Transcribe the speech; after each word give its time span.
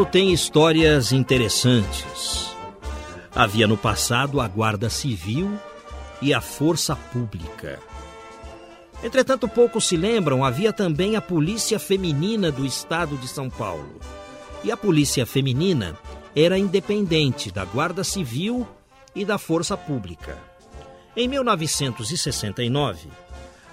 Paulo 0.00 0.12
tem 0.12 0.32
histórias 0.32 1.12
interessantes. 1.12 2.56
Havia 3.34 3.66
no 3.66 3.76
passado 3.76 4.40
a 4.40 4.48
Guarda 4.48 4.88
Civil 4.88 5.58
e 6.22 6.32
a 6.32 6.40
Força 6.40 6.96
Pública. 6.96 7.78
Entretanto, 9.04 9.46
poucos 9.46 9.86
se 9.86 9.98
lembram, 9.98 10.42
havia 10.42 10.72
também 10.72 11.16
a 11.16 11.20
Polícia 11.20 11.78
Feminina 11.78 12.50
do 12.50 12.64
Estado 12.64 13.14
de 13.18 13.28
São 13.28 13.50
Paulo. 13.50 14.00
E 14.64 14.72
a 14.72 14.76
Polícia 14.76 15.26
Feminina 15.26 15.98
era 16.34 16.56
independente 16.56 17.50
da 17.50 17.66
Guarda 17.66 18.02
Civil 18.02 18.66
e 19.14 19.22
da 19.22 19.36
Força 19.36 19.76
Pública. 19.76 20.38
Em 21.14 21.28
1969, 21.28 23.08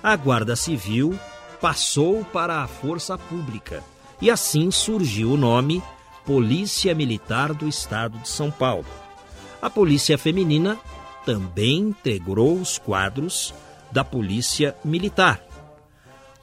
a 0.04 0.16
Guarda 0.18 0.58
Civil 0.58 1.18
passou 1.62 2.26
para 2.26 2.64
a 2.64 2.68
Força 2.68 3.18
Pública 3.18 3.82
e 4.22 4.30
assim 4.30 4.70
surgiu 4.72 5.32
o 5.32 5.38
nome 5.38 5.82
Polícia 6.28 6.94
Militar 6.94 7.54
do 7.54 7.70
Estado 7.70 8.20
de 8.20 8.28
São 8.28 8.52
Paulo. 8.52 8.86
A 9.62 9.70
Polícia 9.70 10.18
Feminina 10.18 10.78
também 11.26 11.78
integrou 11.78 12.60
os 12.60 12.78
quadros 12.78 13.54
da 13.94 14.04
Polícia 14.04 14.76
Militar. 14.84 15.42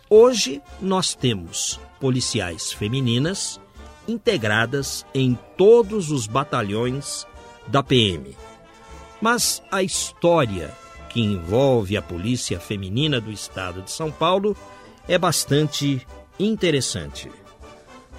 Hoje 0.09 0.63
nós 0.81 1.15
temos 1.15 1.79
policiais 2.01 2.73
femininas 2.73 3.61
integradas 4.09 5.05
em 5.13 5.39
todos 5.55 6.11
os 6.11 6.27
batalhões 6.27 7.27
da 7.67 7.83
PM. 7.83 8.35
Mas 9.21 9.63
a 9.71 9.83
história 9.83 10.73
que 11.11 11.21
envolve 11.21 11.95
a 11.95 12.01
Polícia 12.01 12.59
Feminina 12.59 13.21
do 13.21 13.31
Estado 13.31 13.83
de 13.83 13.91
São 13.91 14.11
Paulo 14.11 14.57
é 15.07 15.19
bastante 15.19 16.07
interessante. 16.41 17.44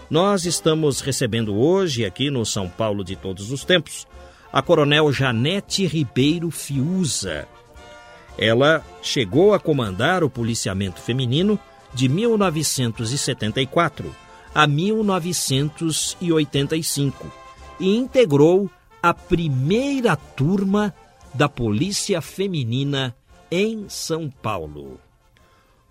Nós 0.10 0.46
estamos 0.46 1.02
recebendo 1.02 1.54
hoje, 1.56 2.06
aqui 2.06 2.30
no 2.30 2.46
São 2.46 2.70
Paulo 2.70 3.04
de 3.04 3.16
Todos 3.16 3.52
os 3.52 3.66
Tempos, 3.66 4.06
a 4.54 4.62
Coronel 4.62 5.12
Janete 5.12 5.88
Ribeiro 5.88 6.52
Fiuza. 6.52 7.48
Ela 8.38 8.86
chegou 9.02 9.56
a 9.56 9.60
comandar 9.60 10.24
o 10.24 10.30
policiamento 10.30 11.02
feminino 11.02 11.60
de 11.92 12.08
1974 12.08 14.16
a 14.54 14.68
1985 14.68 17.32
e 17.80 17.98
integrou 17.98 18.70
a 19.02 19.12
primeira 19.12 20.16
turma 20.16 20.94
da 21.34 21.50
Polícia 21.50 22.22
Feminina 22.22 23.16
em 23.50 23.90
São 23.90 24.30
Paulo. 24.30 25.00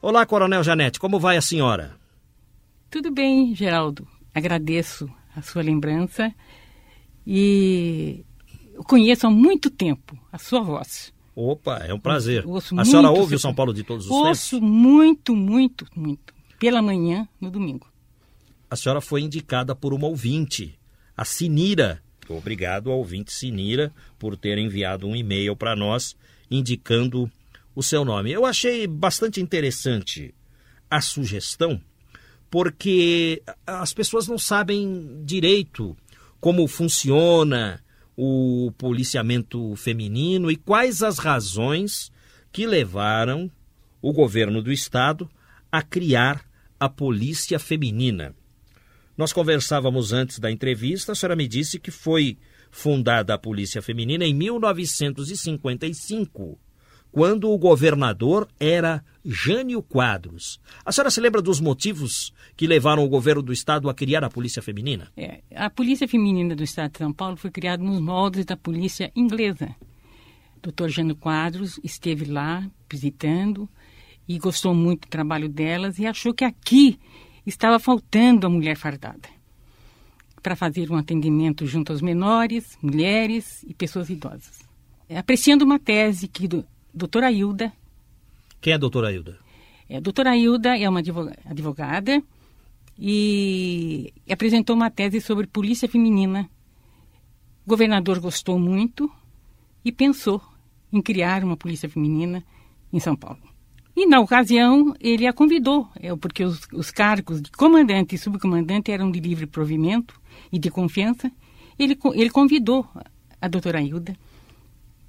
Olá, 0.01 0.25
Coronel 0.25 0.63
Janete, 0.63 1.01
como 1.01 1.19
vai 1.19 1.37
a 1.37 1.43
senhora? 1.43 2.04
Tudo 2.95 3.11
bem, 3.11 3.53
Geraldo. 3.57 4.07
Agradeço 4.33 5.11
a 5.35 5.43
sua 5.43 5.63
lembrança 5.63 6.33
e 7.27 8.25
conheço 8.87 9.27
há 9.27 9.31
muito 9.31 9.69
tempo 9.69 10.17
a 10.31 10.39
sua 10.39 10.61
voz. 10.61 11.13
Opa, 11.35 11.79
é 11.79 11.93
um 11.93 11.99
prazer. 11.99 12.47
Ouço 12.47 12.79
a 12.79 12.85
senhora 12.85 13.11
ouve 13.11 13.35
o 13.35 13.39
São 13.41 13.53
Paulo 13.53 13.75
de 13.75 13.83
todos 13.83 14.05
os 14.05 14.13
ouço 14.13 14.23
tempos? 14.23 14.53
Ouço 14.53 14.65
muito, 14.65 15.35
muito, 15.35 15.89
muito. 15.97 16.33
Pela 16.57 16.81
manhã, 16.81 17.29
no 17.41 17.51
domingo. 17.51 17.85
A 18.71 18.77
senhora 18.77 19.01
foi 19.01 19.23
indicada 19.23 19.75
por 19.75 19.93
uma 19.93 20.07
ouvinte, 20.07 20.79
a 21.17 21.25
Sinira. 21.25 22.01
Obrigado 22.29 22.93
ao 22.93 22.99
ouvinte 22.99 23.33
Sinira 23.33 23.93
por 24.21 24.37
ter 24.37 24.57
enviado 24.57 25.05
um 25.05 25.17
e-mail 25.17 25.57
para 25.57 25.75
nós 25.75 26.17
indicando 26.49 27.29
o 27.75 27.83
seu 27.83 28.05
nome. 28.05 28.31
Eu 28.31 28.47
achei 28.47 28.87
bastante 28.87 29.41
interessante 29.41 30.33
a 30.89 31.01
sugestão 31.01 31.83
porque 32.55 33.43
as 33.67 33.93
pessoas 33.93 34.29
não 34.29 34.39
sabem 34.39 35.25
direito 35.25 35.97
como 36.41 36.69
funciona 36.69 37.83
o 38.17 38.71
policiamento 38.79 39.75
feminino 39.75 40.53
e 40.53 40.55
quais 40.55 41.03
as 41.03 41.19
razões 41.19 42.13
que 42.53 42.65
levaram 42.65 43.51
o 44.01 44.13
governo 44.13 44.63
do 44.63 44.71
estado 44.71 45.29
a 45.73 45.83
criar 45.83 46.49
a 46.79 46.89
polícia 46.89 47.59
feminina. 47.59 48.33
Nós 49.19 49.33
conversávamos 49.33 50.13
antes 50.13 50.39
da 50.39 50.49
entrevista, 50.49 51.11
a 51.11 51.17
senhora 51.17 51.35
me 51.35 51.49
disse 51.49 51.81
que 51.81 51.91
foi 51.91 52.39
fundada 52.71 53.35
a 53.35 53.39
Polícia 53.39 53.83
Feminina 53.83 54.25
em 54.25 54.33
1955 54.33 56.57
quando 57.15 57.49
o 57.49 57.57
governador 57.57 58.49
era 58.59 59.05
Jânio 59.25 59.81
Quadros. 59.81 60.59
A 60.85 60.91
senhora 60.91 61.13
se 61.13 61.21
lembra 61.21 61.41
dos 61.41 61.61
motivos 61.61 62.35
que 62.57 62.67
levaram 62.67 63.05
o 63.05 63.09
governo 63.09 63.41
do 63.41 63.53
estado 63.53 63.89
a 63.89 63.95
criar 63.95 64.25
a 64.25 64.29
Polícia 64.29 64.61
Feminina? 64.61 65.13
É, 65.17 65.41
a 65.55 65.71
Polícia 65.71 66.09
Feminina 66.09 66.57
do 66.57 66.65
Estado 66.65 66.91
de 66.91 66.99
São 66.99 67.13
Paulo 67.13 67.37
foi 67.37 67.53
criada 67.53 67.85
nos 67.85 68.01
moldes 68.01 68.45
da 68.45 68.57
Polícia 68.57 69.13
Inglesa. 69.15 69.77
Dr. 70.61 70.89
Jânio 70.89 71.15
Quadros 71.15 71.79
esteve 71.85 72.25
lá 72.25 72.69
visitando 72.91 73.69
e 74.27 74.37
gostou 74.37 74.75
muito 74.75 75.03
do 75.03 75.11
trabalho 75.11 75.49
delas 75.49 76.01
e 76.01 76.07
achou 76.07 76.35
que 76.35 76.45
aqui 76.45 76.99
estava 77.47 77.79
faltando 77.79 78.45
a 78.45 78.51
mulher 78.51 78.77
fardada 78.77 79.29
para 80.43 80.57
fazer 80.57 80.91
um 80.91 80.97
atendimento 80.97 81.65
junto 81.65 81.93
aos 81.93 82.03
menores, 82.03 82.77
mulheres 82.83 83.63
e 83.69 83.73
pessoas 83.73 84.11
idosas. 84.11 84.65
Apreciando 85.09 85.65
uma 85.65 85.79
tese 85.79 86.27
que 86.27 86.49
doutora 86.95 87.31
Hilda. 87.33 87.73
Quem 88.61 88.73
é 88.73 88.77
a 88.77 88.79
doutora 88.79 89.13
Hilda? 89.13 89.39
É, 89.89 89.97
a 89.97 90.01
doutora 90.01 90.37
Hilda 90.37 90.79
é 90.79 90.89
uma 90.89 91.01
advogada 91.45 92.23
e 92.99 94.13
apresentou 94.31 94.77
uma 94.77 94.91
tese 94.91 95.21
sobre 95.21 95.47
polícia 95.47 95.89
feminina. 95.89 96.49
O 97.67 97.69
governador 97.69 98.21
gostou 98.21 98.59
muito 98.59 99.11
e 99.85 99.91
pensou 99.91 100.41
em 100.93 101.03
criar 101.03 101.43
uma 101.43 101.57
polícia 101.57 101.89
feminina 101.89 102.45
em 102.93 103.01
São 103.01 103.17
Paulo. 103.17 103.43
E, 103.97 104.07
na 104.07 104.21
ocasião, 104.21 104.95
ele 105.01 105.27
a 105.27 105.33
convidou, 105.33 105.89
é, 105.97 106.15
porque 106.17 106.45
os, 106.45 106.61
os 106.73 106.91
cargos 106.91 107.41
de 107.41 107.51
comandante 107.51 108.15
e 108.15 108.19
subcomandante 108.19 108.91
eram 108.91 109.11
de 109.11 109.21
livre 109.21 109.47
provimento 109.47 110.21
e 110.51 110.59
de 110.59 110.71
confiança. 110.71 111.31
Ele, 111.79 111.97
ele 112.15 112.31
convidou 112.31 112.87
a 113.41 113.49
doutora 113.49 113.81
Hilda 113.81 114.17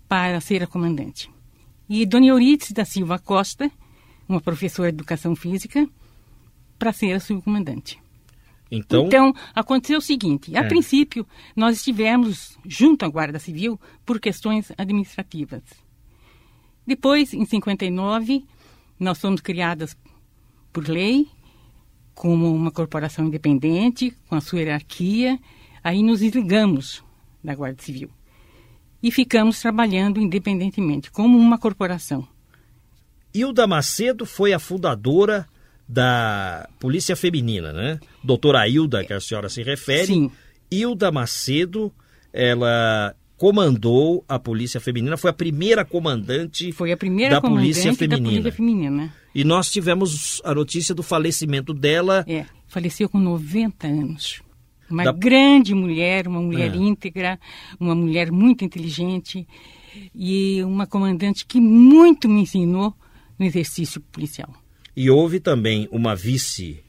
para 0.08 0.40
ser 0.40 0.62
a 0.62 0.68
comandante 0.68 1.35
e 1.90 2.06
Dona 2.06 2.28
Euridice 2.28 2.74
da 2.74 2.86
Silva 2.86 3.20
Costa, 3.20 3.72
uma 4.28 4.42
professora 4.42 4.92
de 4.92 4.98
educação 4.98 5.36
física, 5.36 5.88
para 6.78 6.92
ser 6.92 7.14
a 7.14 7.20
subcomandante. 7.20 8.00
Então, 8.72 9.06
então, 9.06 9.34
aconteceu 9.54 10.00
o 10.00 10.02
seguinte: 10.02 10.56
a 10.56 10.62
é. 10.62 10.68
princípio, 10.68 11.26
nós 11.56 11.78
estivemos 11.78 12.58
junto 12.66 13.06
à 13.06 13.08
Guarda 13.08 13.40
Civil 13.40 13.80
por 14.06 14.20
questões 14.20 14.72
administrativas. 14.78 15.64
Depois, 16.86 17.34
em 17.34 17.46
59, 17.46 18.44
nós 19.00 19.20
fomos 19.20 19.42
criadas 19.42 19.96
por 20.74 20.88
lei, 20.88 21.28
como 22.14 22.54
uma 22.54 22.72
corporação 22.72 23.26
independente, 23.26 24.16
com 24.28 24.36
a 24.36 24.42
sua 24.42 24.60
hierarquia. 24.60 25.40
Aí 25.84 26.02
nos 26.02 26.20
desligamos 26.20 27.04
da 27.44 27.54
Guarda 27.54 27.82
Civil 27.82 28.10
e 29.06 29.12
ficamos 29.12 29.62
trabalhando 29.62 30.20
independentemente, 30.20 31.12
como 31.12 31.38
uma 31.38 31.60
corporação. 31.60 32.28
Hilda 33.32 33.68
Macedo 33.68 34.26
foi 34.26 34.52
a 34.52 34.58
fundadora 34.58 35.48
da 35.88 36.68
Polícia 36.80 37.16
Feminina, 37.16 37.72
né? 37.72 38.00
Doutora 38.24 38.68
Hilda, 38.68 39.06
que 39.06 39.14
a 39.14 39.20
senhora 39.20 39.48
se 39.48 39.62
refere. 39.62 40.08
Sim. 40.08 40.32
Hilda 40.72 41.12
Macedo, 41.12 41.94
ela 42.34 43.16
comandou 43.38 44.26
a 44.28 44.40
Polícia 44.40 44.80
Feminina, 44.80 45.18
foi 45.18 45.30
a 45.30 45.34
primeira 45.34 45.86
comandante 45.86 46.72
Foi 46.72 46.92
a 46.92 46.98
primeira 46.98 47.36
da 47.36 47.42
Polícia 47.42 47.84
comandante 47.84 48.08
da 48.08 48.16
Feminina. 48.16 48.42
Polícia 48.42 48.52
Feminina. 48.58 49.14
E 49.36 49.44
nós 49.44 49.70
tivemos 49.70 50.42
a 50.44 50.56
notícia 50.56 50.96
do 50.96 51.04
falecimento 51.04 51.76
dela. 51.76 52.26
É, 52.28 52.48
faleceu 52.66 53.08
com 53.08 53.20
90 53.20 53.86
anos. 53.86 54.42
Uma 54.90 55.04
Da- 55.06 55.12
grande 55.12 55.74
mulher, 55.74 56.28
uma 56.28 56.42
mulher 56.42 56.74
É. 56.74 56.78
íntegra, 56.78 57.40
uma 57.80 57.96
mulher 57.96 58.32
muito 58.32 58.64
inteligente 58.64 59.48
e 60.14 60.62
uma 60.64 60.86
comandante 60.86 61.46
que 61.46 61.60
muito 61.60 62.28
me 62.30 62.42
ensinou 62.42 62.94
no 63.40 63.46
exercício 63.46 64.00
policial. 64.12 64.54
E 64.96 65.10
houve 65.10 65.40
também 65.40 65.88
uma 65.92 66.16
vice, 66.16 66.84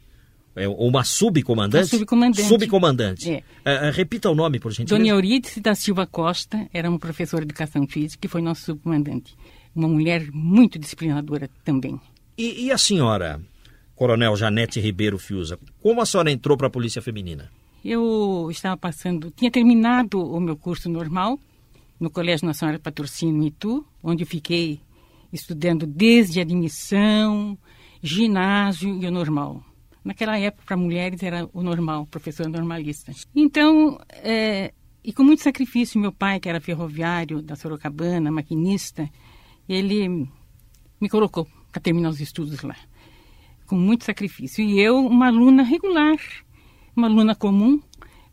é, 0.54 0.68
uma 0.68 1.02
subcomandante? 1.04 1.84
Uma 1.92 1.98
subcomandante. 1.98 2.48
Subcomandante. 2.48 3.30
É. 3.30 3.42
É, 3.64 3.88
é, 3.88 3.90
repita 3.90 4.30
o 4.30 4.34
nome, 4.34 4.60
por 4.60 4.70
gentileza. 4.72 4.96
Dona 4.96 5.08
Euridice 5.08 5.60
da 5.60 5.74
Silva 5.74 6.06
Costa 6.06 6.68
era 6.72 6.88
uma 6.88 6.98
professora 6.98 7.44
de 7.44 7.50
educação 7.50 7.86
física 7.86 8.26
e 8.26 8.30
foi 8.30 8.42
nossa 8.42 8.60
subcomandante. 8.62 9.34
Uma 9.74 9.88
mulher 9.88 10.28
muito 10.32 10.78
disciplinadora 10.78 11.48
também. 11.64 12.00
E, 12.38 12.66
e 12.66 12.72
a 12.72 12.78
senhora, 12.78 13.40
Coronel 13.94 14.36
Janete 14.36 14.78
Ribeiro 14.80 15.18
Fiuza, 15.18 15.58
como 15.80 16.00
a 16.00 16.06
senhora 16.06 16.30
entrou 16.30 16.56
para 16.56 16.66
a 16.68 16.70
Polícia 16.70 17.00
Feminina? 17.02 17.50
Eu 17.88 18.48
estava 18.50 18.76
passando, 18.76 19.30
tinha 19.30 19.48
terminado 19.48 20.20
o 20.20 20.40
meu 20.40 20.56
curso 20.56 20.88
normal 20.88 21.38
no 22.00 22.10
Colégio 22.10 22.44
Nacional 22.44 22.80
Patrocínio 22.80 23.46
Itu, 23.46 23.86
onde 24.02 24.24
eu 24.24 24.26
fiquei 24.26 24.80
estudando 25.32 25.86
desde 25.86 26.40
admissão, 26.40 27.56
ginásio 28.02 29.00
e 29.00 29.06
o 29.06 29.10
normal. 29.12 29.62
Naquela 30.04 30.36
época, 30.36 30.64
para 30.66 30.76
mulheres, 30.76 31.22
era 31.22 31.48
o 31.52 31.62
normal, 31.62 32.06
professor 32.06 32.48
normalista. 32.48 33.12
Então, 33.32 34.00
é, 34.10 34.74
e 35.04 35.12
com 35.12 35.22
muito 35.22 35.44
sacrifício, 35.44 36.00
meu 36.00 36.10
pai, 36.10 36.40
que 36.40 36.48
era 36.48 36.60
ferroviário 36.60 37.40
da 37.40 37.54
Sorocabana, 37.54 38.32
maquinista, 38.32 39.08
ele 39.68 40.28
me 41.00 41.08
colocou 41.08 41.46
para 41.70 41.80
terminar 41.80 42.08
os 42.08 42.20
estudos 42.20 42.62
lá, 42.62 42.74
com 43.64 43.76
muito 43.76 44.02
sacrifício. 44.02 44.64
E 44.64 44.80
eu, 44.80 44.98
uma 45.06 45.28
aluna 45.28 45.62
regular, 45.62 46.18
uma 46.96 47.08
aluna 47.08 47.34
comum, 47.34 47.80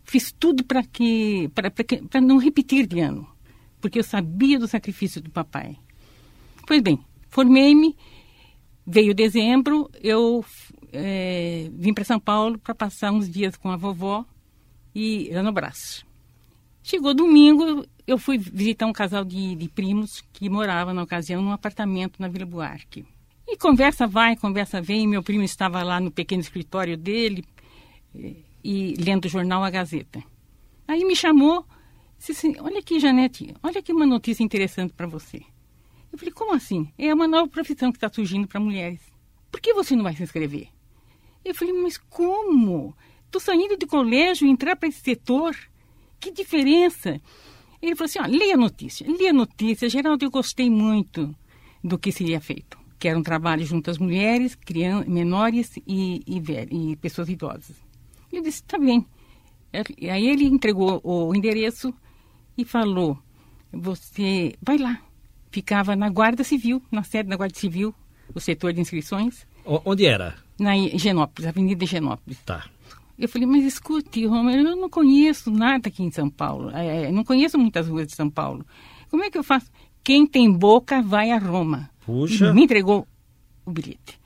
fiz 0.03 0.31
tudo 0.31 0.63
para 0.63 0.83
que 0.83 1.49
para 1.53 2.21
não 2.21 2.37
repetir 2.37 2.87
de 2.87 2.99
ano, 2.99 3.27
porque 3.81 3.99
eu 3.99 4.03
sabia 4.03 4.57
do 4.57 4.67
sacrifício 4.67 5.21
do 5.21 5.29
papai. 5.29 5.77
Pois 6.65 6.81
bem, 6.81 6.99
formei-me, 7.29 7.95
veio 8.85 9.13
dezembro, 9.13 9.89
eu 10.01 10.43
eh, 10.91 11.69
vim 11.73 11.93
para 11.93 12.03
São 12.03 12.19
Paulo 12.19 12.57
para 12.57 12.73
passar 12.73 13.11
uns 13.11 13.29
dias 13.29 13.57
com 13.57 13.69
a 13.69 13.75
vovó 13.77 14.25
e 14.95 15.29
lá 15.33 15.43
no 15.43 15.51
braço. 15.51 16.05
Chegou 16.81 17.13
domingo, 17.13 17.85
eu 18.05 18.17
fui 18.17 18.37
visitar 18.37 18.85
um 18.85 18.93
casal 18.93 19.23
de, 19.23 19.55
de 19.55 19.69
primos 19.69 20.21
que 20.33 20.49
morava 20.49 20.93
na 20.93 21.03
ocasião 21.03 21.41
num 21.41 21.51
apartamento 21.51 22.21
na 22.21 22.27
Vila 22.27 22.45
Buarque. 22.45 23.05
E 23.47 23.57
conversa 23.57 24.05
vai, 24.07 24.35
conversa 24.35 24.81
vem. 24.81 25.07
Meu 25.07 25.23
primo 25.23 25.43
estava 25.43 25.81
lá 25.83 25.99
no 25.99 26.11
pequeno 26.11 26.41
escritório 26.41 26.97
dele 26.97 27.43
eh, 28.15 28.35
e 28.63 28.95
lendo 28.95 29.25
o 29.25 29.29
jornal 29.29 29.63
A 29.63 29.69
Gazeta. 29.69 30.23
Aí 30.87 31.03
me 31.03 31.15
chamou, 31.15 31.65
disse 32.17 32.31
assim, 32.31 32.55
olha 32.59 32.79
aqui, 32.79 32.99
Janete, 32.99 33.53
olha 33.61 33.79
aqui 33.79 33.91
uma 33.91 34.05
notícia 34.05 34.43
interessante 34.43 34.93
para 34.93 35.07
você. 35.07 35.41
Eu 36.11 36.17
falei, 36.17 36.33
como 36.33 36.53
assim? 36.53 36.91
É 36.97 37.13
uma 37.13 37.27
nova 37.27 37.49
profissão 37.49 37.91
que 37.91 37.97
está 37.97 38.07
surgindo 38.07 38.47
para 38.47 38.59
mulheres. 38.59 39.01
Por 39.51 39.59
que 39.59 39.73
você 39.73 39.95
não 39.95 40.03
vai 40.03 40.15
se 40.15 40.23
inscrever? 40.23 40.67
Eu 41.43 41.53
falei, 41.55 41.73
mas 41.73 41.97
como? 41.97 42.95
Estou 43.25 43.41
saindo 43.41 43.75
de 43.77 43.85
colégio 43.85 44.47
e 44.47 44.49
entrar 44.51 44.75
para 44.75 44.89
esse 44.89 45.01
setor? 45.01 45.55
Que 46.19 46.31
diferença? 46.31 47.19
Ele 47.81 47.95
falou 47.95 48.05
assim, 48.05 48.19
ó, 48.19 48.25
leia 48.25 48.53
a 48.53 48.57
notícia, 48.57 49.05
leia 49.05 49.31
a 49.31 49.33
notícia. 49.33 49.89
Geraldo, 49.89 50.23
eu 50.23 50.31
gostei 50.31 50.69
muito 50.69 51.35
do 51.83 51.97
que 51.97 52.11
seria 52.11 52.39
feito. 52.39 52.77
Que 52.97 53.09
era 53.09 53.19
um 53.19 53.23
trabalho 53.23 53.65
junto 53.65 53.91
às 53.91 53.97
mulheres, 53.97 54.55
crianças, 54.55 55.07
menores 55.07 55.75
e, 55.85 56.21
e, 56.25 56.91
e 56.91 56.95
pessoas 56.95 57.27
idosas. 57.27 57.75
Eu 58.33 58.41
disse, 58.41 58.63
tá 58.63 58.77
bem. 58.77 59.05
E 59.97 60.09
Aí 60.09 60.27
ele 60.27 60.45
entregou 60.45 60.99
o 61.03 61.35
endereço 61.35 61.93
e 62.57 62.65
falou, 62.65 63.17
você 63.71 64.53
vai 64.61 64.77
lá. 64.77 64.99
Ficava 65.51 65.95
na 65.95 66.09
Guarda 66.09 66.43
Civil, 66.43 66.81
na 66.91 67.03
sede 67.03 67.29
da 67.29 67.35
Guarda 67.35 67.57
Civil, 67.57 67.93
o 68.33 68.39
setor 68.39 68.73
de 68.73 68.81
inscrições, 68.81 69.45
onde 69.85 70.05
era? 70.05 70.35
na 70.59 70.77
Higienópolis, 70.77 71.47
Avenida 71.47 71.83
Higienópolis. 71.83 72.39
Tá. 72.43 72.65
Eu 73.17 73.29
falei, 73.29 73.47
mas 73.47 73.63
escute, 73.63 74.25
Romero, 74.25 74.69
eu 74.69 74.75
não 74.75 74.89
conheço 74.89 75.51
nada 75.51 75.89
aqui 75.89 76.03
em 76.03 76.11
São 76.11 76.29
Paulo. 76.29 76.71
É, 76.71 77.11
não 77.11 77.23
conheço 77.23 77.57
muitas 77.57 77.87
ruas 77.87 78.07
de 78.07 78.15
São 78.15 78.29
Paulo. 78.29 78.65
Como 79.09 79.23
é 79.23 79.29
que 79.29 79.37
eu 79.37 79.43
faço? 79.43 79.69
Quem 80.03 80.25
tem 80.25 80.51
boca 80.51 81.01
vai 81.01 81.31
a 81.31 81.37
Roma. 81.37 81.89
Puxa. 82.05 82.47
E 82.47 82.53
me 82.53 82.63
entregou 82.63 83.07
o 83.65 83.71
bilhete. 83.71 84.19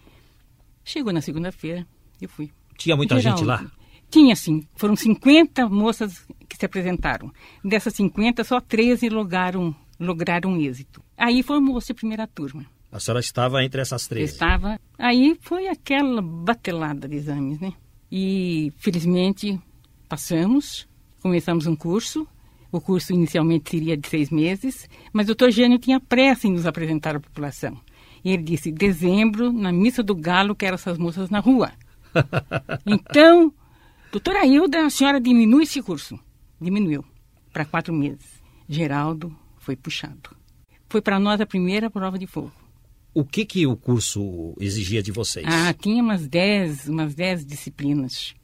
Chegou 0.83 1.11
na 1.11 1.21
segunda-feira, 1.21 1.85
eu 2.21 2.29
fui. 2.29 2.49
Tinha 2.77 2.95
muita 2.95 3.19
Geraldo, 3.19 3.39
gente 3.39 3.47
lá? 3.47 3.69
Tinha 4.09 4.35
sim. 4.35 4.65
Foram 4.75 4.95
50 4.95 5.67
moças 5.69 6.25
que 6.47 6.57
se 6.57 6.65
apresentaram. 6.65 7.31
Dessas 7.63 7.93
50, 7.95 8.43
só 8.43 8.59
13 8.59 9.09
lograram, 9.09 9.75
lograram 9.99 10.57
êxito. 10.57 11.01
Aí 11.17 11.43
formou-se 11.43 11.91
a 11.91 11.95
primeira 11.95 12.27
turma. 12.27 12.65
A 12.91 12.99
senhora 12.99 13.19
estava 13.19 13.63
entre 13.63 13.81
essas 13.81 14.03
Eu 14.03 14.09
três. 14.09 14.31
Estava. 14.31 14.79
Aí 14.97 15.37
foi 15.41 15.67
aquela 15.67 16.21
batelada 16.21 17.07
de 17.07 17.15
exames, 17.15 17.59
né? 17.59 17.73
E 18.11 18.71
felizmente 18.77 19.59
passamos, 20.07 20.87
começamos 21.21 21.67
um 21.67 21.75
curso. 21.75 22.25
O 22.71 22.81
curso 22.81 23.13
inicialmente 23.13 23.69
seria 23.71 23.97
de 23.97 24.07
seis 24.07 24.29
meses, 24.29 24.89
mas 25.13 25.25
o 25.25 25.27
doutor 25.27 25.51
Gênio 25.51 25.79
tinha 25.79 25.99
pressa 25.99 26.47
em 26.47 26.51
nos 26.51 26.65
apresentar 26.65 27.15
à 27.15 27.19
população. 27.19 27.77
E 28.23 28.31
ele 28.31 28.43
disse: 28.43 28.71
dezembro, 28.71 29.51
na 29.51 29.71
missa 29.71 30.03
do 30.03 30.15
Galo, 30.15 30.55
quero 30.55 30.75
essas 30.75 30.97
moças 30.97 31.29
na 31.29 31.39
rua. 31.39 31.71
Então, 32.85 33.53
doutora 34.11 34.45
Hilda, 34.45 34.85
a 34.85 34.89
senhora 34.89 35.19
diminui 35.19 35.63
esse 35.63 35.81
curso. 35.81 36.19
Diminuiu 36.59 37.03
para 37.51 37.65
quatro 37.65 37.93
meses. 37.93 38.41
Geraldo 38.67 39.35
foi 39.57 39.75
puxado. 39.75 40.35
Foi 40.89 41.01
para 41.01 41.19
nós 41.19 41.41
a 41.41 41.45
primeira 41.45 41.89
prova 41.89 42.17
de 42.17 42.27
fogo. 42.27 42.51
O 43.13 43.25
que 43.25 43.45
que 43.45 43.65
o 43.65 43.75
curso 43.75 44.53
exigia 44.59 45.01
de 45.01 45.11
vocês? 45.11 45.45
Ah, 45.47 45.73
tinha 45.73 46.03
umas 46.03 46.27
10, 46.27 46.87
umas 46.87 47.15
10 47.15 47.45
disciplinas. 47.45 48.35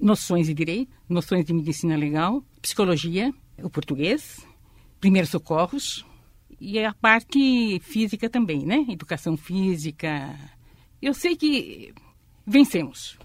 Noções 0.00 0.46
de 0.46 0.54
direito, 0.54 0.92
noções 1.08 1.44
de 1.44 1.52
medicina 1.52 1.96
legal, 1.96 2.44
psicologia, 2.60 3.32
o 3.62 3.70
português, 3.70 4.46
primeiros 5.00 5.30
socorros 5.30 6.04
e 6.60 6.78
a 6.78 6.92
parte 6.92 7.80
física 7.80 8.28
também, 8.28 8.64
né? 8.64 8.84
Educação 8.88 9.36
física. 9.36 10.38
Eu 11.00 11.14
sei 11.14 11.36
que 11.36 11.92
vencemos. 12.46 13.18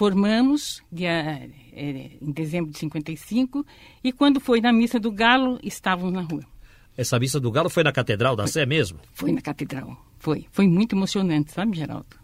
Formamos 0.00 0.82
dia, 0.90 1.46
eh, 1.74 2.12
em 2.22 2.32
dezembro 2.32 2.70
de 2.70 2.78
55 2.78 3.66
e 4.02 4.10
quando 4.10 4.40
foi 4.40 4.58
na 4.58 4.72
missa 4.72 4.98
do 4.98 5.12
Galo, 5.12 5.60
estávamos 5.62 6.10
na 6.10 6.22
rua. 6.22 6.42
Essa 6.96 7.18
missa 7.18 7.38
do 7.38 7.50
Galo 7.50 7.68
foi 7.68 7.84
na 7.84 7.92
Catedral 7.92 8.34
da 8.34 8.46
Sé 8.46 8.64
mesmo? 8.64 8.98
Foi 9.12 9.30
na 9.30 9.42
catedral. 9.42 9.94
Foi. 10.16 10.46
Foi 10.52 10.66
muito 10.66 10.96
emocionante, 10.96 11.52
sabe, 11.52 11.76
Geraldo? 11.76 12.16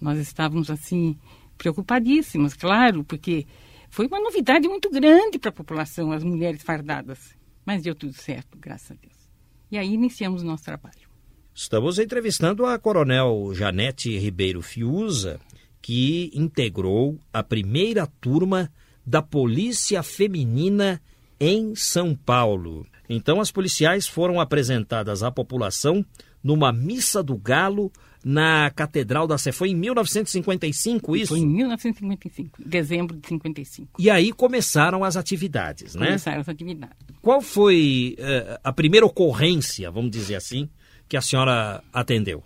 Nós 0.00 0.16
estávamos, 0.20 0.70
assim, 0.70 1.18
preocupadíssimas, 1.58 2.54
claro, 2.54 3.02
porque 3.02 3.48
foi 3.90 4.06
uma 4.06 4.20
novidade 4.20 4.68
muito 4.68 4.88
grande 4.88 5.36
para 5.36 5.48
a 5.48 5.52
população, 5.52 6.12
as 6.12 6.22
mulheres 6.22 6.62
fardadas. 6.62 7.34
Mas 7.66 7.82
deu 7.82 7.96
tudo 7.96 8.12
certo, 8.12 8.56
graças 8.56 8.92
a 8.92 8.94
Deus. 8.94 9.28
E 9.72 9.76
aí 9.76 9.92
iniciamos 9.92 10.44
o 10.44 10.46
nosso 10.46 10.62
trabalho. 10.62 11.08
Estamos 11.52 11.98
entrevistando 11.98 12.64
a 12.64 12.78
Coronel 12.78 13.50
Janete 13.54 14.16
Ribeiro 14.18 14.62
Fiuza, 14.62 15.40
que 15.84 16.30
integrou 16.32 17.20
a 17.30 17.42
primeira 17.42 18.06
turma 18.06 18.72
da 19.04 19.20
Polícia 19.20 20.02
Feminina 20.02 20.98
em 21.38 21.74
São 21.74 22.14
Paulo. 22.14 22.86
Então, 23.06 23.38
as 23.38 23.50
policiais 23.50 24.08
foram 24.08 24.40
apresentadas 24.40 25.22
à 25.22 25.30
população 25.30 26.02
numa 26.42 26.72
missa 26.72 27.22
do 27.22 27.36
Galo 27.36 27.92
na 28.24 28.70
Catedral 28.70 29.26
da 29.26 29.36
Sé. 29.36 29.52
Foi 29.52 29.68
em 29.68 29.74
1955 29.74 31.16
isso? 31.16 31.34
Foi 31.34 31.40
em 31.40 31.46
1955, 31.46 32.62
dezembro 32.64 33.14
de 33.18 33.28
55. 33.28 34.00
E 34.00 34.08
aí 34.08 34.32
começaram 34.32 35.04
as 35.04 35.18
atividades, 35.18 35.94
né? 35.94 36.06
Começaram 36.06 36.40
as 36.40 36.48
atividades. 36.48 36.96
Qual 37.20 37.42
foi 37.42 38.16
eh, 38.16 38.58
a 38.64 38.72
primeira 38.72 39.04
ocorrência, 39.04 39.90
vamos 39.90 40.10
dizer 40.10 40.36
assim, 40.36 40.66
que 41.06 41.14
a 41.14 41.20
senhora 41.20 41.84
atendeu? 41.92 42.42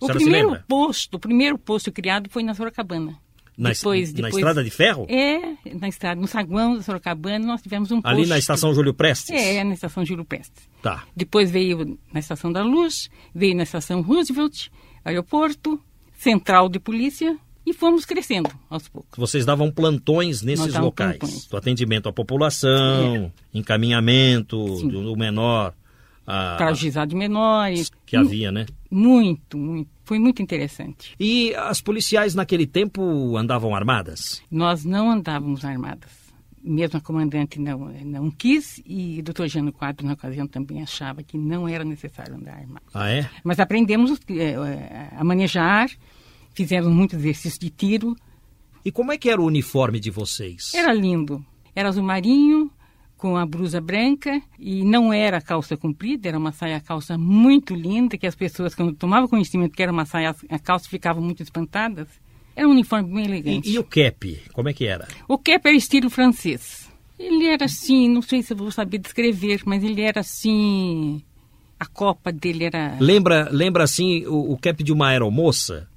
O 0.00 0.06
primeiro 0.06 0.62
posto, 0.68 1.14
o 1.14 1.18
primeiro 1.18 1.58
posto 1.58 1.90
criado 1.90 2.28
foi 2.30 2.42
na 2.42 2.54
Sorocabana. 2.54 3.16
Na, 3.56 3.72
depois, 3.72 4.12
na 4.12 4.16
depois, 4.16 4.36
Estrada 4.36 4.62
de 4.62 4.70
Ferro? 4.70 5.04
É, 5.08 5.56
na 5.74 5.88
estrada, 5.88 6.20
no 6.20 6.28
saguão 6.28 6.76
da 6.76 6.82
Sorocabana, 6.82 7.44
nós 7.44 7.60
tivemos 7.60 7.90
um 7.90 8.00
Ali 8.04 8.18
posto. 8.18 8.28
na 8.28 8.38
Estação 8.38 8.72
Júlio 8.72 8.94
Prestes? 8.94 9.30
É, 9.30 9.64
na 9.64 9.74
estação 9.74 10.04
Júlio 10.04 10.24
Prestes. 10.24 10.68
Tá. 10.80 11.04
Depois 11.16 11.50
veio 11.50 11.98
na 12.12 12.20
Estação 12.20 12.52
da 12.52 12.62
Luz, 12.62 13.10
veio 13.34 13.56
na 13.56 13.64
Estação 13.64 14.00
Roosevelt, 14.00 14.68
aeroporto, 15.04 15.80
central 16.16 16.68
de 16.68 16.78
polícia 16.78 17.36
E 17.68 17.74
fomos 17.74 18.06
crescendo 18.06 18.48
aos 18.70 18.88
poucos. 18.88 19.18
Vocês 19.18 19.44
davam 19.44 19.70
plantões 19.70 20.40
nesses 20.40 20.72
locais? 20.74 21.18
Plantões. 21.18 21.46
Do 21.46 21.56
atendimento 21.58 22.08
à 22.08 22.12
população, 22.12 23.30
é. 23.54 23.58
encaminhamento 23.58 24.78
Sim. 24.78 24.88
do 24.88 25.14
menor. 25.14 25.74
A... 26.28 26.56
Para 26.58 27.06
de 27.06 27.16
menores. 27.16 27.90
Que 28.04 28.14
havia, 28.14 28.52
né? 28.52 28.66
Muito, 28.90 29.56
muito. 29.56 29.88
Foi 30.04 30.18
muito 30.18 30.42
interessante. 30.42 31.14
E 31.18 31.54
as 31.54 31.80
policiais 31.80 32.34
naquele 32.34 32.66
tempo 32.66 33.34
andavam 33.36 33.74
armadas? 33.74 34.42
Nós 34.50 34.84
não 34.84 35.10
andávamos 35.10 35.64
armadas. 35.64 36.10
Mesmo 36.62 36.98
a 36.98 37.00
comandante 37.00 37.58
não, 37.58 37.78
não 38.04 38.30
quis 38.30 38.82
e 38.84 39.20
o 39.20 39.22
doutor 39.22 39.48
Jano 39.48 39.72
Quadro, 39.72 40.06
na 40.06 40.12
ocasião, 40.12 40.46
também 40.46 40.82
achava 40.82 41.22
que 41.22 41.38
não 41.38 41.66
era 41.66 41.82
necessário 41.82 42.34
andar 42.34 42.58
armado. 42.58 42.84
Ah, 42.92 43.08
é? 43.08 43.30
Mas 43.42 43.58
aprendemos 43.58 44.20
é, 44.28 45.08
a 45.16 45.24
manejar, 45.24 45.88
fizemos 46.52 46.92
muitos 46.92 47.18
exercícios 47.18 47.58
de 47.58 47.70
tiro. 47.70 48.14
E 48.84 48.92
como 48.92 49.12
é 49.12 49.16
que 49.16 49.30
era 49.30 49.40
o 49.40 49.46
uniforme 49.46 49.98
de 49.98 50.10
vocês? 50.10 50.74
Era 50.74 50.92
lindo. 50.92 51.42
Era 51.74 51.88
azul 51.88 52.02
marinho, 52.02 52.70
com 53.18 53.36
a 53.36 53.44
blusa 53.44 53.80
branca 53.80 54.40
e 54.58 54.84
não 54.84 55.12
era 55.12 55.40
calça 55.40 55.76
comprida, 55.76 56.28
era 56.28 56.38
uma 56.38 56.52
saia 56.52 56.80
calça 56.80 57.18
muito 57.18 57.74
linda, 57.74 58.16
que 58.16 58.26
as 58.26 58.36
pessoas, 58.36 58.74
quando 58.74 58.94
tomavam 58.94 59.28
conhecimento 59.28 59.76
que 59.76 59.82
era 59.82 59.92
uma 59.92 60.06
saia 60.06 60.34
a 60.48 60.58
calça, 60.58 60.88
ficavam 60.88 61.22
muito 61.22 61.42
espantadas. 61.42 62.08
Era 62.56 62.66
um 62.66 62.70
uniforme 62.70 63.12
bem 63.12 63.24
elegante. 63.26 63.68
E, 63.68 63.74
e 63.74 63.78
o 63.78 63.84
cap, 63.84 64.42
como 64.52 64.68
é 64.68 64.72
que 64.72 64.86
era? 64.86 65.06
O 65.28 65.36
cap 65.36 65.68
era 65.68 65.76
estilo 65.76 66.08
francês. 66.08 66.88
Ele 67.18 67.46
era 67.46 67.64
assim, 67.64 68.08
não 68.08 68.22
sei 68.22 68.42
se 68.42 68.52
eu 68.52 68.56
vou 68.56 68.70
saber 68.70 68.98
descrever, 68.98 69.62
mas 69.66 69.82
ele 69.82 70.00
era 70.00 70.20
assim... 70.20 71.22
A 71.78 71.86
copa 71.86 72.32
dele 72.32 72.64
era... 72.64 72.96
Lembra, 72.98 73.48
lembra 73.52 73.84
assim, 73.84 74.24
o, 74.26 74.52
o 74.52 74.58
cap 74.58 74.82
de 74.82 74.92
uma 74.92 75.08
aeromoça? 75.08 75.88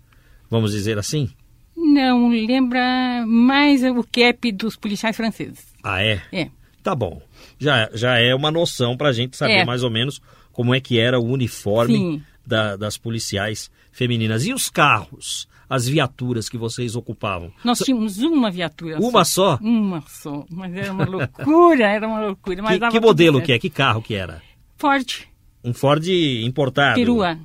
Vamos 0.49 0.71
dizer 0.71 0.99
assim? 0.99 1.29
Não, 1.75 2.29
lembra 2.29 3.23
mais 3.25 3.83
o 3.83 4.03
cap 4.03 4.51
dos 4.51 4.75
policiais 4.75 5.17
franceses. 5.17 5.65
Ah, 5.83 6.03
é? 6.03 6.21
É. 6.31 6.49
Tá 6.83 6.95
bom. 6.95 7.21
Já, 7.59 7.89
já 7.93 8.17
é 8.17 8.33
uma 8.33 8.51
noção 8.51 8.97
para 8.97 9.09
a 9.09 9.13
gente 9.13 9.37
saber 9.37 9.59
é. 9.59 9.65
mais 9.65 9.83
ou 9.83 9.89
menos 9.89 10.21
como 10.51 10.73
é 10.73 10.79
que 10.79 10.99
era 10.99 11.19
o 11.19 11.25
uniforme 11.25 12.23
da, 12.45 12.75
das 12.75 12.97
policiais 12.97 13.71
femininas. 13.91 14.45
E 14.45 14.53
os 14.53 14.69
carros, 14.69 15.47
as 15.69 15.87
viaturas 15.87 16.49
que 16.49 16.57
vocês 16.57 16.95
ocupavam? 16.95 17.51
Nós 17.63 17.79
tínhamos 17.79 18.17
uma 18.17 18.49
viatura 18.49 18.99
Uma 18.99 19.23
só? 19.23 19.57
só? 19.57 19.63
Uma 19.63 20.01
só. 20.07 20.45
Mas 20.49 20.75
era 20.75 20.91
uma 20.91 21.05
loucura, 21.05 21.87
era 21.87 22.07
uma 22.07 22.19
loucura. 22.19 22.61
Mas 22.61 22.79
que, 22.79 22.89
que 22.89 22.99
modelo 22.99 23.41
que 23.41 23.53
é? 23.53 23.59
Que 23.59 23.69
carro 23.69 24.01
que 24.01 24.15
era? 24.15 24.41
Ford. 24.77 25.27
Um 25.63 25.73
Ford 25.73 26.05
importado? 26.07 26.95
Perua. 26.95 27.37